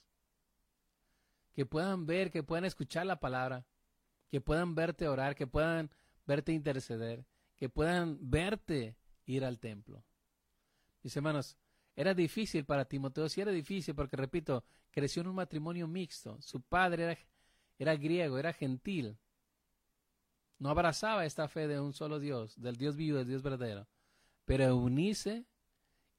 [1.58, 3.65] Que puedan ver, que puedan escuchar la palabra,
[4.30, 5.89] que puedan verte orar, que puedan
[6.28, 10.06] verte interceder, que puedan verte ir al templo.
[11.02, 11.58] Mis hermanos,
[11.96, 16.39] era difícil para Timoteo, sí era difícil porque, repito, creció en un matrimonio mixto.
[16.43, 17.17] Su padre era,
[17.80, 19.17] era griego, era gentil.
[20.60, 23.88] No abrazaba esta fe de un solo Dios, del Dios vivo, del Dios verdadero.
[24.46, 25.48] Pero Eunice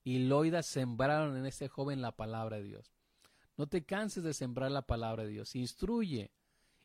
[0.03, 2.98] y Loida sembraron en este joven la palabra de Dios.
[3.59, 5.57] No te canses de sembrar la palabra de Dios.
[5.57, 6.31] Instruye.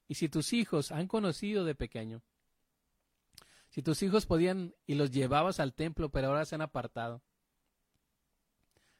[0.07, 2.23] Y si tus hijos han conocido de pequeño,
[3.69, 7.21] si tus hijos podían y los llevabas al templo, pero ahora se han apartado,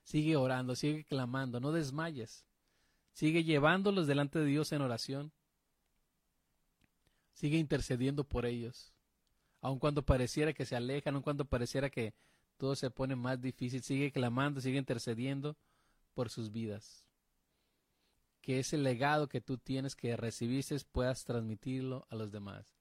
[0.04, 2.46] sigue orando, sigue clamando, no desmayes.
[3.12, 5.32] Sigue llevándolos delante de Dios en oración.
[7.34, 8.94] Sigue intercediendo por ellos.
[9.62, 12.14] Aun cuando pareciera que se alejan, aun cuando pareciera que
[12.58, 15.56] todo se pone más difícil, sigue clamando, sigue intercediendo
[16.14, 17.03] por sus vidas.
[18.44, 22.78] Que ese legado que tú tienes, que recibiste, puedas transmitirlo a los demás.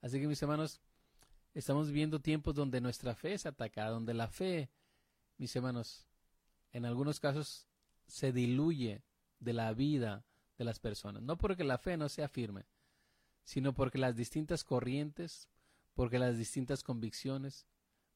[0.00, 0.80] Así que mis hermanos,
[1.52, 4.70] estamos viendo tiempos donde nuestra fe es atacada, donde la fe,
[5.36, 6.06] mis hermanos,
[6.70, 7.66] en algunos casos
[8.06, 9.02] se diluye
[9.40, 10.24] de la vida
[10.56, 11.22] de las personas.
[11.22, 12.64] No porque la fe no sea firme,
[13.44, 15.48] sino porque las distintas corrientes,
[15.94, 17.66] porque las distintas convicciones,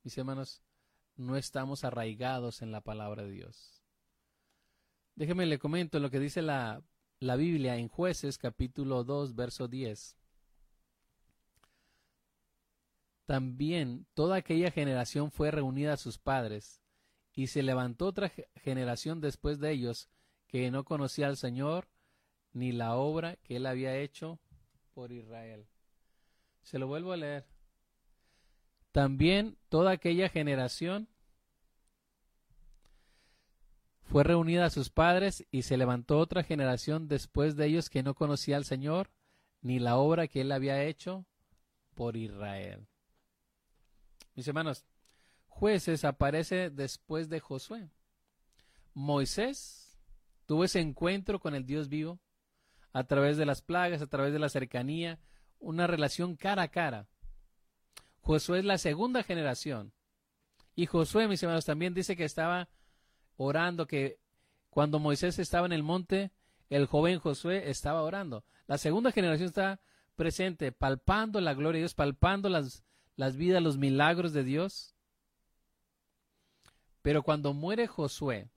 [0.03, 0.62] mis hermanos,
[1.16, 3.75] no estamos arraigados en la palabra de Dios.
[5.16, 6.83] Déjeme le comento lo que dice la,
[7.20, 10.14] la Biblia en Jueces capítulo 2, verso 10.
[13.24, 16.83] También toda aquella generación fue reunida a sus padres,
[17.33, 20.11] y se levantó otra generación después de ellos
[20.48, 21.88] que no conocía al Señor
[22.52, 24.38] ni la obra que él había hecho
[24.92, 25.66] por Israel.
[26.61, 27.46] Se lo vuelvo a leer.
[28.92, 31.09] También toda aquella generación
[34.16, 38.14] fue reunida a sus padres y se levantó otra generación después de ellos que no
[38.14, 39.11] conocía al Señor
[39.61, 41.26] ni la obra que él había hecho
[41.94, 42.88] por Israel.
[44.35, 44.87] Mis hermanos,
[45.48, 47.90] jueces aparece después de Josué.
[48.94, 49.98] Moisés
[50.46, 52.18] tuvo ese encuentro con el Dios vivo
[52.94, 55.18] a través de las plagas, a través de la cercanía,
[55.59, 57.07] una relación cara a cara.
[58.22, 59.92] Josué es la segunda generación.
[60.74, 62.70] Y Josué, mis hermanos, también dice que estaba
[63.37, 64.18] orando, que
[64.70, 66.33] cuando Moisés estaba en el monte,
[66.68, 68.44] el joven Josué estaba orando.
[68.66, 69.81] La segunda generación está
[70.16, 74.94] presente, palpando la gloria de Dios, palpando las, las vidas, los milagros de Dios.
[77.03, 78.51] Pero cuando muere Josué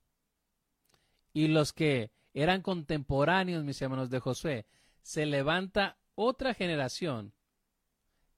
[1.33, 4.65] y los que eran contemporáneos, mis hermanos, de Josué,
[5.01, 7.33] se levanta otra generación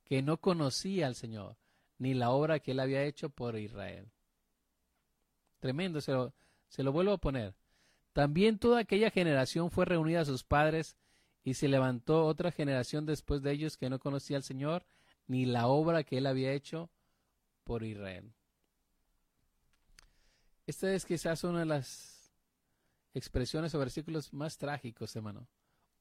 [0.03, 1.57] que no conocía al Señor,
[1.97, 4.11] ni la obra que él había hecho por Israel.
[5.61, 6.11] Tremendo, se
[6.83, 7.53] lo, vuelvo a poner.
[8.13, 10.97] También toda aquella generación fue reunida a sus padres
[11.43, 14.85] y se levantó otra generación después de ellos que no conocía al Señor,
[15.27, 16.89] ni la obra que él había hecho
[17.63, 18.33] por Israel.
[20.65, 22.33] Esta es quizás una de las
[23.13, 25.47] expresiones o versículos más trágicos, hermano.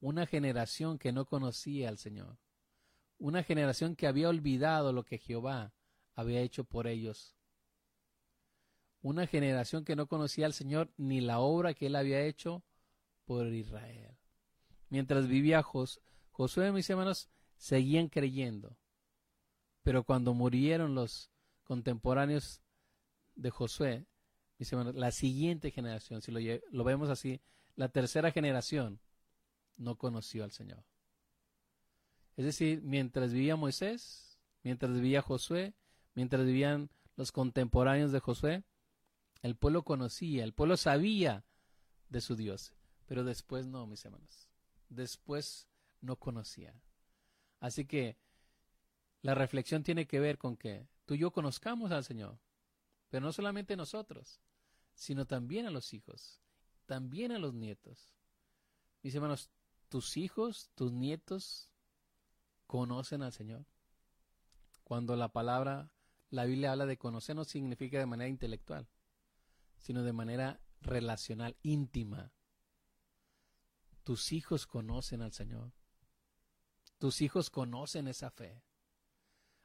[0.01, 2.39] Una generación que no conocía al Señor.
[3.19, 5.75] Una generación que había olvidado lo que Jehová
[6.15, 7.37] había hecho por ellos.
[9.03, 12.63] Una generación que no conocía al Señor ni la obra que él había hecho
[13.25, 14.17] por Israel.
[14.89, 18.77] Mientras vivía Josué, mis hermanos, seguían creyendo.
[19.83, 21.31] Pero cuando murieron los
[21.65, 22.61] contemporáneos
[23.37, 24.07] de Josué,
[24.95, 27.41] la siguiente generación, si lo, vemos así,
[27.77, 29.01] la tercera generación
[29.77, 30.85] no conoció al Señor.
[32.37, 35.75] Es decir, mientras vivía Moisés, mientras vivía Josué,
[36.15, 38.65] mientras vivían los contemporáneos de Josué,
[39.43, 41.45] el pueblo conocía, el pueblo sabía
[42.09, 42.75] de su Dios,
[43.07, 44.49] pero después no, mis hermanos.
[44.89, 45.69] Después
[46.01, 46.75] no conocía.
[47.61, 48.19] Así que
[49.23, 52.39] la reflexión tiene que ver con que tú y yo conozcamos al Señor,
[53.09, 54.41] pero no solamente nosotros,
[54.95, 56.41] sino también a los hijos,
[56.87, 58.15] también a los nietos.
[59.03, 59.51] Mis hermanos,
[59.89, 61.71] tus hijos, tus nietos
[62.67, 63.67] conocen al Señor.
[64.85, 65.93] Cuando la palabra,
[66.31, 68.89] la Biblia habla de conocer, no significa de manera intelectual,
[69.81, 72.33] sino de manera relacional, íntima.
[74.05, 75.73] Tus hijos conocen al Señor.
[76.99, 78.63] Tus hijos conocen esa fe.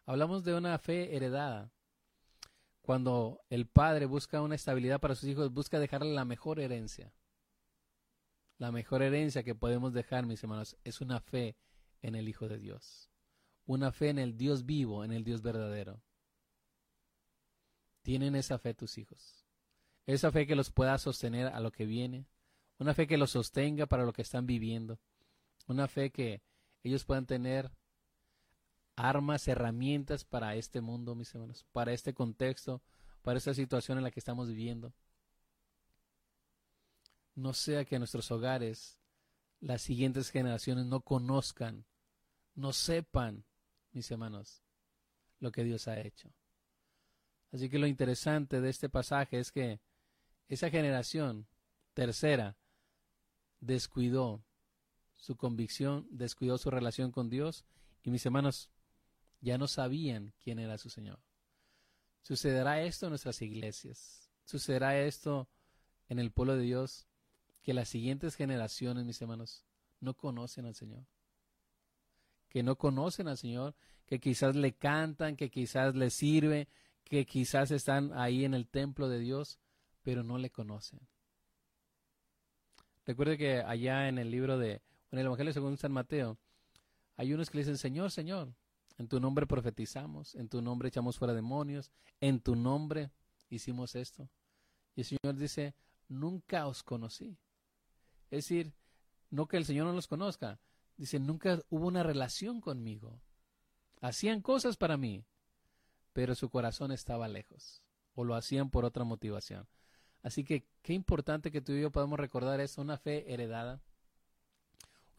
[0.05, 1.71] Hablamos de una fe heredada.
[2.81, 7.13] Cuando el padre busca una estabilidad para sus hijos, busca dejarle la mejor herencia.
[8.57, 11.57] La mejor herencia que podemos dejar, mis hermanos, es una fe
[12.01, 13.09] en el Hijo de Dios.
[13.65, 16.03] Una fe en el Dios vivo, en el Dios verdadero.
[18.03, 19.44] Tienen esa fe tus hijos.
[20.05, 22.27] Esa fe que los pueda sostener a lo que viene.
[22.77, 24.99] Una fe que los sostenga para lo que están viviendo.
[25.67, 26.41] Una fe que
[26.83, 27.71] ellos puedan tener
[28.95, 32.81] armas, herramientas para este mundo, mis hermanos, para este contexto,
[33.21, 34.93] para esta situación en la que estamos viviendo.
[37.33, 38.99] No sea que nuestros hogares,
[39.59, 41.85] las siguientes generaciones no conozcan,
[42.53, 43.43] no sepan,
[43.91, 44.63] mis hermanos,
[45.39, 46.33] lo que Dios ha hecho.
[47.51, 49.79] Así que lo interesante de este pasaje es que
[50.47, 51.47] esa generación
[51.93, 52.57] tercera
[53.59, 54.43] descuidó
[55.15, 57.65] su convicción, descuidó su relación con Dios
[58.03, 58.69] y mis hermanos
[59.41, 61.19] ya no sabían quién era su Señor.
[62.21, 64.29] Sucederá esto en nuestras iglesias.
[64.45, 65.47] Sucederá esto
[66.09, 67.07] en el pueblo de Dios,
[67.63, 69.65] que las siguientes generaciones, mis hermanos,
[69.99, 71.05] no conocen al Señor.
[72.49, 76.67] Que no conocen al Señor, que quizás le cantan, que quizás le sirve,
[77.03, 79.59] que quizás están ahí en el templo de Dios,
[80.05, 80.99] pero no le conocen.
[83.07, 86.37] Recuerde que allá en el libro de, en el Evangelio según San Mateo,
[87.17, 88.53] hay unos que le dicen, Señor, Señor,
[88.99, 91.91] en tu nombre profetizamos, en tu nombre echamos fuera demonios,
[92.21, 93.09] en tu nombre
[93.49, 94.29] hicimos esto.
[94.95, 95.73] Y el Señor dice,
[96.07, 97.39] nunca os conocí.
[98.29, 98.73] Es decir,
[99.31, 100.59] no que el Señor no los conozca,
[100.97, 103.19] dice, nunca hubo una relación conmigo.
[104.01, 105.25] Hacían cosas para mí,
[106.13, 107.81] pero su corazón estaba lejos,
[108.13, 109.67] o lo hacían por otra motivación.
[110.25, 113.79] Así que qué importante que tú y yo podamos recordar eso, una fe heredada,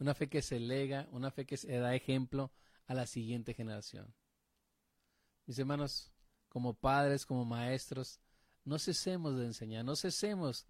[0.01, 2.51] una fe que se lega, una fe que se da ejemplo
[2.87, 4.13] a la siguiente generación.
[5.45, 6.11] Mis hermanos,
[6.49, 8.19] como padres, como maestros,
[8.65, 10.67] no cesemos de enseñar, no cesemos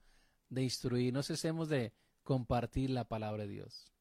[0.49, 3.91] de instruir, no cesemos de compartir la palabra de Dios.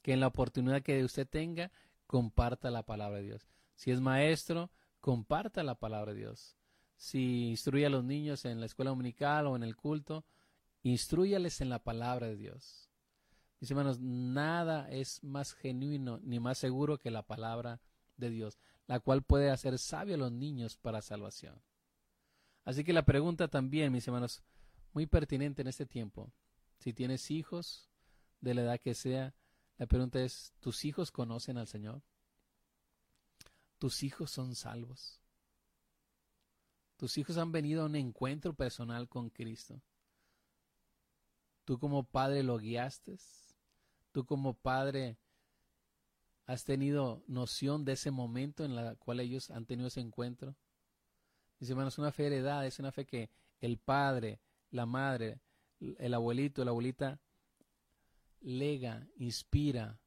[0.00, 1.70] Que en la oportunidad que usted tenga,
[2.06, 3.46] comparta la palabra de Dios.
[3.74, 4.70] Si es maestro,
[5.02, 6.57] comparta la palabra de Dios.
[6.98, 10.26] Si instruye a los niños en la escuela dominical o en el culto,
[10.82, 12.90] instruyales en la palabra de Dios.
[13.60, 17.80] Mis hermanos, nada es más genuino ni más seguro que la palabra
[18.18, 21.58] de Dios, la cual puede hacer sabio a los niños para salvación.
[22.64, 24.42] Así que la pregunta también, mis hermanos,
[24.92, 26.30] muy pertinente en este tiempo.
[26.78, 27.88] Si tienes hijos,
[28.40, 29.34] de la edad que sea,
[29.78, 32.02] la pregunta es, ¿tus hijos conocen al Señor?
[33.78, 35.20] ¿Tus hijos son salvos?
[36.98, 39.80] ¿Tus hijos han venido a un encuentro personal con Cristo?
[41.64, 43.16] ¿Tú como padre lo guiaste?
[44.10, 45.16] Tú como padre
[46.46, 50.56] has tenido noción de ese momento en el cual ellos han tenido ese encuentro.
[51.60, 53.30] Mis hermanos, una fe heredada es una fe que
[53.60, 55.40] el padre, la madre,
[55.78, 57.20] el abuelito, la abuelita
[58.40, 60.00] lega, inspira,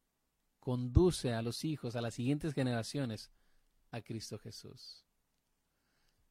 [0.60, 3.32] conduce a los hijos, a las siguientes generaciones,
[3.92, 5.06] a Cristo Jesús.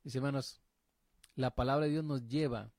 [0.02, 0.60] Mis hermanos,
[1.34, 2.72] la palabra de Dios nos lleva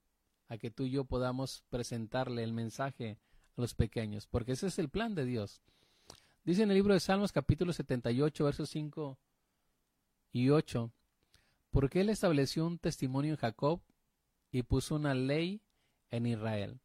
[0.48, 3.20] a que tú y yo podamos presentarle el mensaje
[3.58, 5.62] a los pequeños, porque ese es el plan de Dios.
[6.44, 9.20] Dice en el libro de Salmos capítulo 78, versos 5
[10.32, 10.92] y 8,
[11.70, 13.82] porque Él estableció un testimonio en Jacob
[14.52, 15.62] y puso una ley
[16.10, 16.82] en Israel,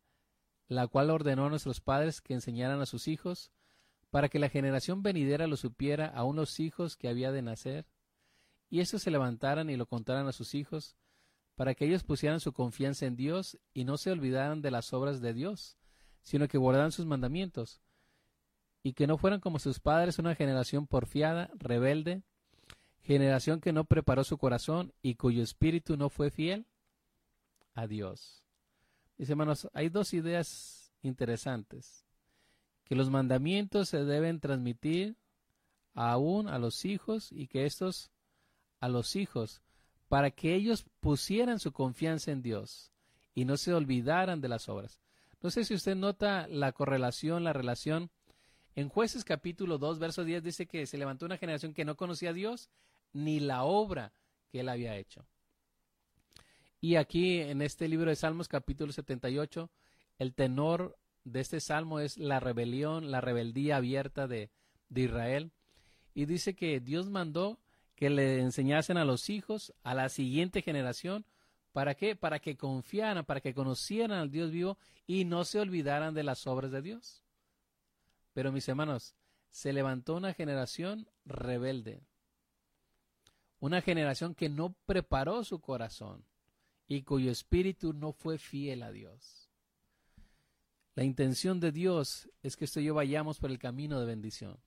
[0.69, 3.51] la cual ordenó a nuestros padres que enseñaran a sus hijos,
[4.11, 7.87] para que la generación venidera lo supiera aún los hijos que había de nacer,
[8.69, 10.97] y estos se levantaran y lo contaran a sus hijos,
[11.55, 15.21] para que ellos pusieran su confianza en Dios y no se olvidaran de las obras
[15.21, 15.77] de Dios,
[16.23, 17.81] sino que guardaran sus mandamientos,
[18.83, 22.23] y que no fueran como sus padres una generación porfiada, rebelde,
[23.03, 26.67] generación que no preparó su corazón y cuyo espíritu no fue fiel
[27.75, 28.43] a Dios.
[29.17, 32.05] Mis hermanos, hay dos ideas interesantes.
[32.85, 35.17] Que los mandamientos se deben transmitir
[35.95, 38.11] aún a los hijos y que estos
[38.81, 39.63] a los hijos
[40.09, 42.93] para que ellos pusieran su confianza en Dios
[43.35, 45.01] y no se olvidaran de las obras.
[45.43, 48.11] No sé si usted nota la correlación, la relación.
[48.75, 52.31] En jueces capítulo 2, verso 10 dice que se levantó una generación que no conocía
[52.31, 52.71] a Dios
[53.13, 54.13] ni la obra
[54.51, 55.27] que él había hecho.
[56.81, 59.71] Y aquí en este libro de Salmos capítulo 78,
[60.19, 64.51] el tenor de este salmo es la rebelión, la rebeldía abierta de,
[64.89, 65.53] de Israel.
[66.15, 67.59] Y dice que Dios mandó
[67.97, 71.27] que le enseñasen a los hijos, a la siguiente generación,
[71.77, 72.17] ¿Para qué?
[72.17, 76.47] Para que confiaran, para que conocieran al Dios vivo y no se olvidaran de las
[76.47, 77.23] obras de Dios.
[78.33, 79.15] Pero mis hermanos,
[79.51, 82.01] se levantó una generación rebelde,
[83.61, 86.25] una generación que no preparó su corazón
[86.89, 89.51] y cuyo espíritu no fue fiel a Dios.
[90.95, 94.59] La intención de Dios es que usted y yo vayamos por el camino de bendición.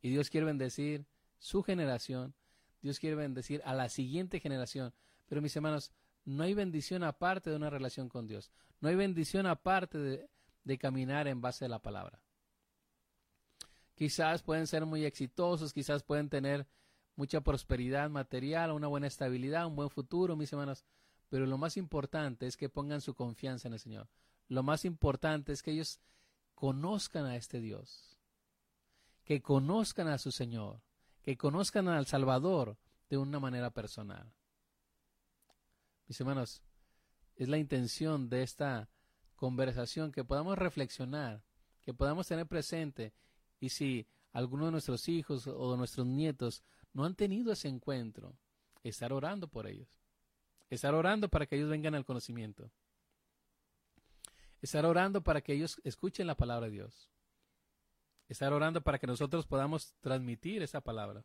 [0.00, 1.04] Y Dios quiere bendecir
[1.40, 2.32] su generación,
[2.80, 4.92] Dios quiere bendecir a la siguiente generación.
[5.28, 5.92] Pero mis hermanos,
[6.24, 8.50] no hay bendición aparte de una relación con Dios.
[8.80, 12.20] No hay bendición aparte de, caminar en base a la palabra.
[13.94, 16.66] Quizás pueden ser muy exitosos, quizás pueden tener
[17.16, 20.84] mucha prosperidad material, una buena estabilidad, un buen futuro, mis hermanos.
[21.30, 24.08] Pero lo más importante es que pongan su confianza en el Señor.
[24.48, 26.00] Lo más importante es que ellos
[26.54, 28.18] conozcan a este Dios,
[29.24, 30.82] que conozcan a su Señor,
[31.28, 32.78] que conozcan al Salvador
[33.10, 34.32] de una manera personal.
[36.06, 36.62] Mis hermanos,
[37.36, 38.88] es la intención de esta
[39.36, 41.44] conversación que podamos reflexionar,
[41.82, 43.12] que podamos tener presente
[43.60, 46.62] y si alguno de nuestros hijos o de nuestros nietos
[46.94, 48.38] no han tenido ese encuentro,
[48.82, 50.00] estar orando por ellos.
[50.70, 52.70] Estar orando para que ellos vengan al conocimiento.
[54.62, 57.10] Estar orando para que ellos escuchen la palabra de Dios.
[58.28, 61.24] Estar orando para que nosotros podamos transmitir esa palabra.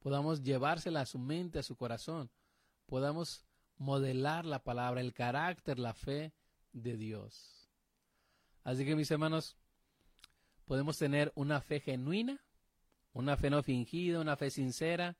[0.00, 2.30] Podamos llevársela a su mente, a su corazón.
[2.86, 3.44] Podamos
[3.78, 6.34] modelar la palabra, el carácter, la fe
[6.72, 7.70] de Dios.
[8.64, 9.56] Así que mis hermanos,
[10.66, 12.40] podemos tener una fe genuina,
[13.12, 15.16] una fe no fingida, una fe sincera,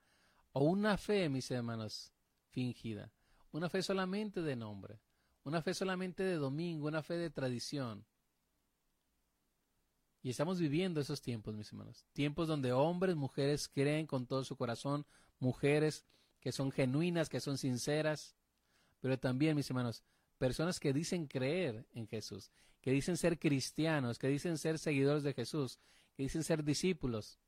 [0.53, 2.13] o una fe, mis hermanos,
[2.49, 3.13] fingida.
[3.53, 5.01] Una fe solamente de nombre,
[5.45, 8.05] una fe solamente de domingo, una fe de tradición.
[10.23, 12.05] Y estamos viviendo esos tiempos, mis hermanos.
[12.13, 15.07] Tiempos donde hombres, mujeres creen con todo su corazón,
[15.39, 16.05] mujeres
[16.41, 18.37] que son genuinas, que son sinceras,
[19.01, 20.03] pero también, mis hermanos,
[20.39, 22.51] personas que dicen creer en Jesús,
[22.81, 25.79] que dicen ser cristianos, que dicen ser seguidores de Jesús,
[26.17, 27.39] que dicen ser discípulos,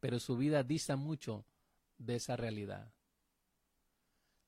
[0.00, 1.44] pero su vida dista mucho
[1.98, 2.92] de esa realidad.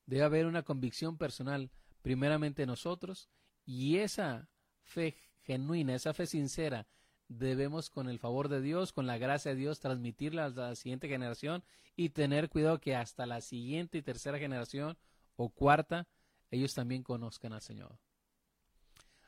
[0.06, 1.70] Debe haber una convicción personal,
[2.02, 3.28] primeramente nosotros,
[3.64, 4.48] y esa
[4.82, 6.86] fe genuina, esa fe sincera,
[7.28, 11.08] debemos con el favor de Dios, con la gracia de Dios, transmitirla a la siguiente
[11.08, 11.64] generación
[11.96, 14.96] y tener cuidado que hasta la siguiente y tercera generación
[15.36, 16.06] o cuarta,
[16.50, 17.98] ellos también conozcan al Señor.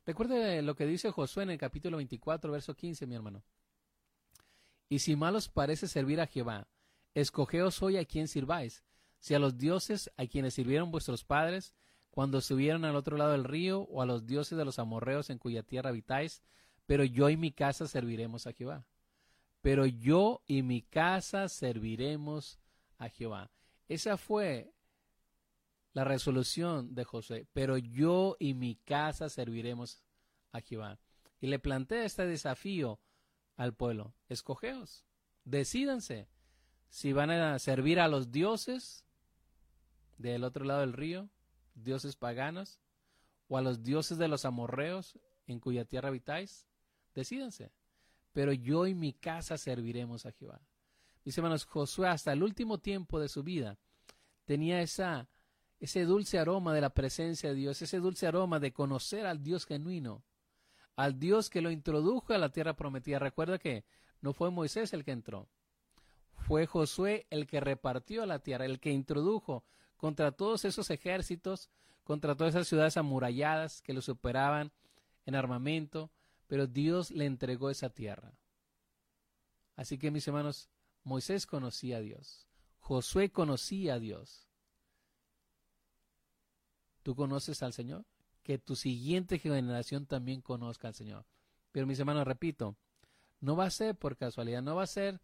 [0.05, 3.43] Recuerde lo que dice Josué en el capítulo 24, verso 15, mi hermano.
[4.89, 6.69] Y si mal os parece servir a Jehová,
[7.15, 8.85] escogeos hoy a quien sirváis,
[9.19, 11.75] si a los dioses a quienes sirvieron vuestros padres,
[12.11, 15.39] cuando subieron al otro lado del río, o a los dioses de los amorreos en
[15.39, 16.43] cuya tierra habitáis,
[16.87, 18.87] pero yo y mi casa serviremos a Jehová.
[19.61, 22.59] Pero yo y mi casa serviremos
[22.99, 23.51] a Jehová.
[23.89, 24.73] Esa fue
[25.93, 30.03] la resolución de José, pero yo y mi casa serviremos
[30.53, 30.99] a Jehová.
[31.41, 33.01] Y le plantea este desafío
[33.57, 35.05] al pueblo, escogeos,
[35.45, 36.29] decídanse
[36.89, 39.05] si van a servir a los dioses
[40.19, 41.29] del otro lado del río,
[41.75, 42.81] dioses paganos,
[43.49, 46.66] o a los dioses de los amorreos en cuya tierra habitáis,
[47.21, 47.73] decídanse.
[48.33, 50.61] Pero yo y mi casa serviremos a Jehová.
[51.25, 53.79] Mis hermanos, Josué hasta el último tiempo de su vida
[54.45, 55.29] tenía esa
[55.79, 59.67] ese dulce aroma de la presencia de Dios, ese dulce aroma de conocer al Dios
[59.67, 60.25] genuino,
[60.95, 63.19] al Dios que lo introdujo a la tierra prometida.
[63.19, 63.85] Recuerda que
[64.23, 65.49] no fue Moisés el que entró,
[66.47, 69.65] fue Josué el que repartió la tierra, el que introdujo
[69.97, 71.71] contra todos esos ejércitos,
[72.05, 74.73] contra todas esas ciudades amuralladas que lo superaban
[75.25, 76.11] en armamento,
[76.47, 78.39] pero Dios le entregó esa tierra.
[79.75, 80.71] Así que mis hermanos,
[81.05, 82.47] Moisés conocía a Dios,
[82.79, 84.49] Josué conocía a Dios.
[87.03, 88.05] ¿Tú conoces al Señor?
[88.43, 91.27] Que tu siguiente generación también conozca al Señor.
[91.73, 92.77] Pero mis hermanos, repito,
[93.41, 95.21] no va a ser por casualidad, no va a ser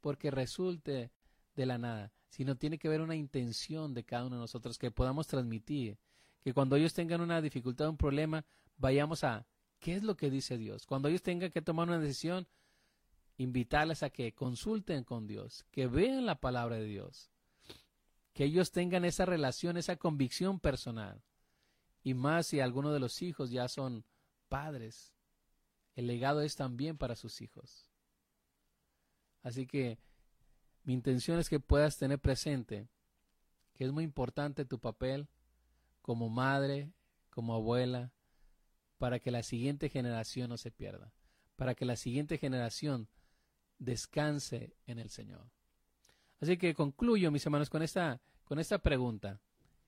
[0.00, 1.12] porque resulte
[1.54, 4.90] de la nada, sino tiene que haber una intención de cada uno de nosotros que
[4.90, 5.98] podamos transmitir,
[6.42, 8.44] que cuando ellos tengan una dificultad, un problema,
[8.76, 9.46] vayamos a
[9.82, 10.86] qué es lo que dice Dios.
[10.86, 12.46] Cuando ellos tengan que tomar una decisión,
[13.36, 17.30] invitarles a que consulten con Dios, que vean la palabra de Dios,
[18.32, 21.20] que ellos tengan esa relación, esa convicción personal.
[22.04, 24.04] Y más si algunos de los hijos ya son
[24.48, 25.12] padres.
[25.96, 27.90] El legado es también para sus hijos.
[29.42, 29.98] Así que
[30.84, 32.88] mi intención es que puedas tener presente
[33.74, 35.28] que es muy importante tu papel
[36.02, 36.92] como madre,
[37.30, 38.12] como abuela,
[39.02, 41.12] para que la siguiente generación no se pierda,
[41.56, 43.08] para que la siguiente generación
[43.80, 45.50] descanse en el Señor.
[46.40, 49.40] Así que concluyo, mis hermanos, con esta, con esta pregunta.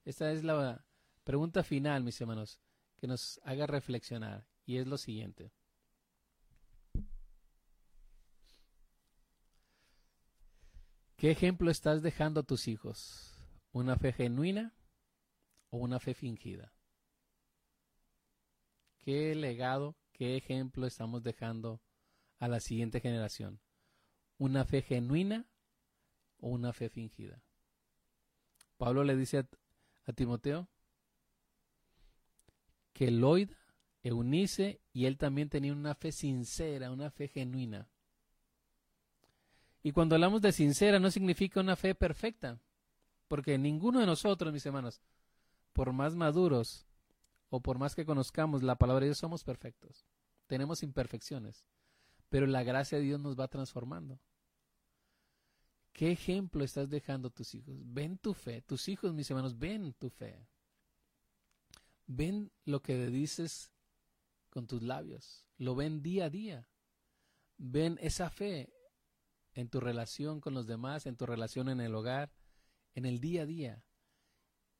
[0.04, 0.84] Esta es la
[1.22, 2.58] pregunta final, mis hermanos,
[2.96, 4.48] que nos haga reflexionar.
[4.66, 5.52] Y es lo siguiente.
[11.14, 13.32] ¿Qué ejemplo estás dejando a tus hijos?
[13.70, 14.74] ¿Una fe genuina
[15.70, 16.73] o una fe fingida?
[19.04, 21.82] ¿Qué legado, qué ejemplo estamos dejando
[22.38, 23.60] a la siguiente generación?
[24.38, 25.44] ¿Una fe genuina
[26.38, 27.42] o una fe fingida?
[28.78, 29.44] Pablo le dice
[30.06, 30.68] a, Timoteo
[32.94, 33.54] que Loida,
[34.02, 37.86] Eunice y él también tenían una fe sincera, una fe genuina.
[39.82, 42.58] Y cuando hablamos de sincera no significa una fe perfecta,
[43.28, 45.02] porque ninguno de nosotros, mis hermanos,
[45.74, 46.86] por más maduros
[47.54, 50.04] o por más que conozcamos la palabra de Dios, somos perfectos.
[50.48, 51.64] Tenemos imperfecciones,
[52.28, 54.18] pero la gracia de Dios nos va transformando.
[55.92, 57.76] ¿Qué ejemplo estás dejando a tus hijos?
[57.84, 58.60] Ven tu fe.
[58.62, 60.48] Tus hijos, mis hermanos, ven tu fe.
[62.06, 63.70] Ven lo que dices
[64.50, 65.46] con tus labios.
[65.56, 66.68] Lo ven día a día.
[67.56, 68.74] Ven esa fe
[69.52, 72.32] en tu relación con los demás, en tu relación en el hogar,
[72.94, 73.84] en el día a día.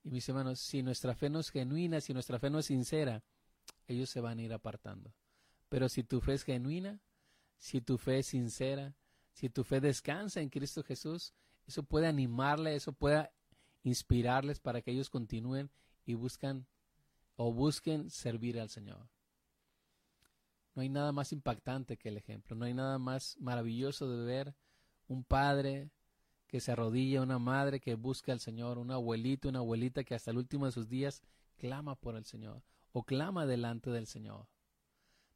[0.04, 3.24] Y mis hermanos, si nuestra fe no es genuina, si nuestra fe no es sincera,
[3.88, 5.14] ellos se van a ir apartando.
[5.70, 7.00] Pero si tu fe es genuina,
[7.58, 8.94] si tu fe es sincera,
[9.32, 11.32] si tu fe descansa en Cristo Jesús,
[11.66, 13.30] eso puede animarle, eso puede
[13.82, 15.70] inspirarles para que ellos continúen
[16.04, 16.66] y buscan
[17.36, 19.08] o busquen servir al Señor.
[20.74, 24.54] No hay nada más impactante que el ejemplo, no hay nada más maravilloso de ver
[25.08, 25.90] un padre
[26.46, 30.30] que se arrodilla, una madre que busca al Señor, un abuelito, una abuelita que hasta
[30.30, 31.22] el último de sus días
[31.56, 34.46] clama por el Señor o clama delante del Señor.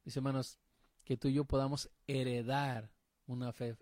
[0.04, 0.58] Mis hermanos,
[1.04, 2.92] que tú y yo podamos heredar
[3.26, 3.76] una fe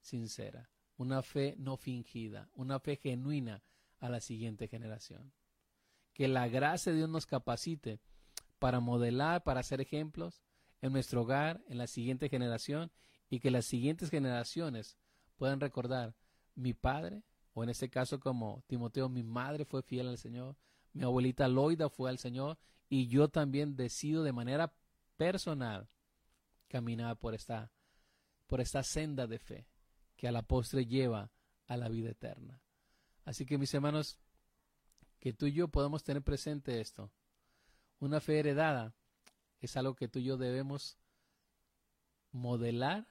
[0.00, 3.62] sincera, una fe no fingida, una fe genuina
[3.98, 5.32] a la siguiente generación.
[6.12, 8.00] Que la gracia de Dios nos capacite
[8.58, 10.42] para modelar, para hacer ejemplos
[10.80, 12.92] en nuestro hogar, en la siguiente generación,
[13.28, 14.96] y que las siguientes generaciones
[15.36, 16.14] puedan recordar,
[16.56, 17.22] mi padre,
[17.54, 20.56] o en este caso como Timoteo, mi madre fue fiel al Señor,
[20.92, 24.74] mi abuelita Loida fue al Señor, y yo también decido de manera
[25.16, 25.88] personal
[26.68, 27.70] caminar por esta,
[28.46, 29.68] por esta senda de fe
[30.16, 31.30] que a la postre lleva
[31.66, 32.60] a la vida eterna.
[33.24, 34.18] Así que mis hermanos,
[35.18, 37.10] que tú y yo podamos tener presente esto.
[37.98, 38.94] Una fe heredada
[39.60, 40.98] es algo que tú y yo debemos
[42.30, 43.06] modelar,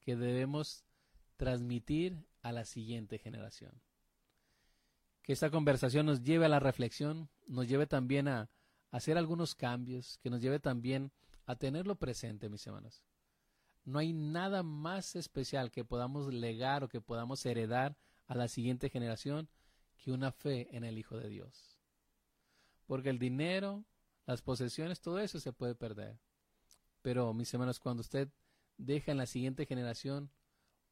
[0.00, 0.84] que debemos
[1.36, 3.80] transmitir a la siguiente generación.
[5.22, 8.50] Que esta conversación nos lleve a la reflexión, nos lleve también a,
[8.90, 11.12] hacer algunos cambios, que nos lleve también
[11.46, 13.02] a tenerlo presente, mis hermanos.
[13.84, 18.90] No hay nada más especial que podamos legar o que podamos heredar a la siguiente
[18.90, 19.48] generación
[19.96, 21.78] que una fe en el Hijo de Dios.
[22.86, 23.84] Porque el dinero,
[24.26, 26.18] las posesiones, todo eso se puede perder.
[27.02, 28.28] Pero, mis hermanos, cuando usted
[28.76, 30.30] deja en la siguiente generación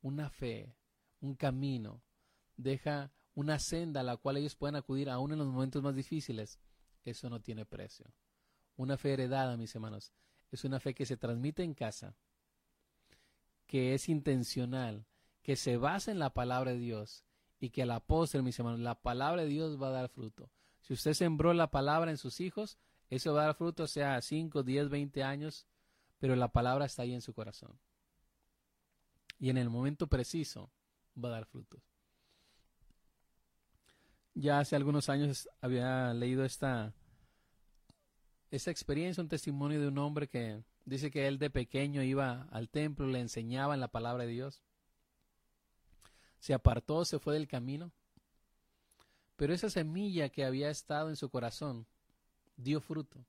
[0.01, 0.75] una fe,
[1.21, 2.03] un camino,
[2.57, 6.59] deja una senda a la cual ellos puedan acudir aún en los momentos más difíciles,
[7.05, 8.07] eso no tiene precio.
[8.77, 10.13] Una fe heredada, mis hermanos,
[10.51, 12.17] es una fe que se transmite en casa,
[13.67, 15.07] que es intencional,
[15.43, 17.25] que se basa en la palabra de Dios
[17.61, 20.51] y que a la postre, mis hermanos, la palabra de Dios va a dar fruto.
[20.81, 22.79] Si usted sembró la palabra en sus hijos,
[23.11, 25.67] eso va a dar fruto, sea 5, 10, 20 años,
[26.19, 27.79] pero la palabra está ahí en su corazón.
[29.39, 30.71] Y en el momento preciso
[31.23, 31.83] va a dar frutos.
[34.35, 36.95] Ya hace algunos años había leído esta,
[38.51, 42.69] esta experiencia, un testimonio de un hombre que dice que él de pequeño iba al
[42.69, 44.63] templo, le enseñaban la palabra de Dios.
[46.39, 47.91] Se apartó, se fue del camino.
[49.37, 51.87] Pero esa semilla que había estado en su corazón
[52.57, 53.25] dio fruto.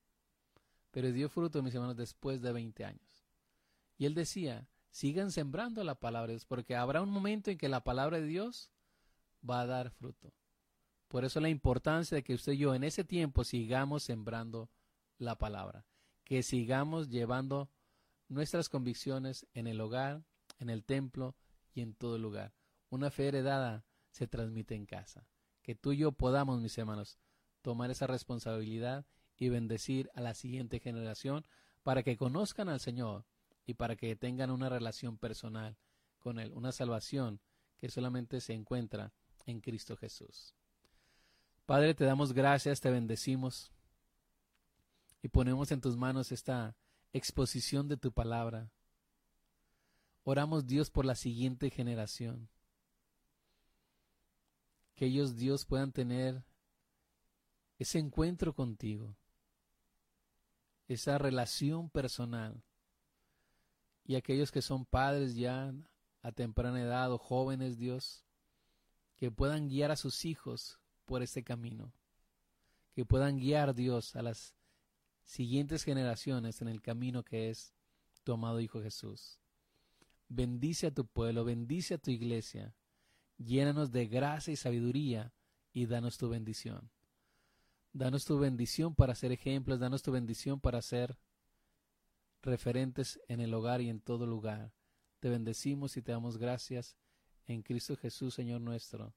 [0.90, 3.26] Pero dio fruto, mis hermanos, después de 20 años.
[3.98, 7.68] Y él decía, sigan sembrando la palabra de Dios, porque habrá un momento en que
[7.68, 8.70] la palabra de Dios
[9.48, 10.32] va a dar fruto.
[11.08, 14.70] Por eso la importancia de que usted y yo en ese tiempo sigamos sembrando
[15.18, 15.86] la palabra,
[16.24, 17.70] que sigamos llevando
[18.28, 20.22] nuestras convicciones en el hogar,
[20.58, 21.34] en el templo
[21.74, 22.54] y en todo lugar.
[22.90, 25.26] Una fe heredada se transmite en casa.
[25.62, 27.18] Que tú y yo podamos, mis hermanos,
[27.62, 31.44] tomar esa responsabilidad y bendecir a la siguiente generación
[31.82, 33.24] para que conozcan al Señor
[33.70, 35.76] y para que tengan una relación personal
[36.18, 37.40] con Él, una salvación
[37.78, 39.12] que solamente se encuentra
[39.46, 40.54] en Cristo Jesús.
[41.66, 43.70] Padre, te damos gracias, te bendecimos
[45.22, 46.76] y ponemos en tus manos esta
[47.12, 48.72] exposición de tu palabra.
[50.24, 52.48] Oramos Dios por la siguiente generación.
[54.96, 56.44] Que ellos, Dios, puedan tener
[57.78, 59.16] ese encuentro contigo,
[60.88, 62.64] esa relación personal.
[64.10, 65.72] Y aquellos que son padres ya
[66.22, 68.24] a temprana edad o jóvenes, Dios,
[69.14, 71.92] que puedan guiar a sus hijos por este camino,
[72.92, 74.56] que puedan guiar, Dios, a las
[75.22, 77.72] siguientes generaciones en el camino que es
[78.24, 79.38] tu amado Hijo Jesús.
[80.28, 82.74] Bendice a tu pueblo, bendice a tu iglesia,
[83.38, 85.32] llénanos de gracia y sabiduría
[85.72, 86.90] y danos tu bendición.
[87.92, 91.16] Danos tu bendición para ser ejemplos, danos tu bendición para ser
[92.42, 94.72] referentes en el hogar y en todo lugar.
[95.18, 96.96] Te bendecimos y te damos gracias
[97.46, 99.14] en Cristo Jesús, Señor nuestro.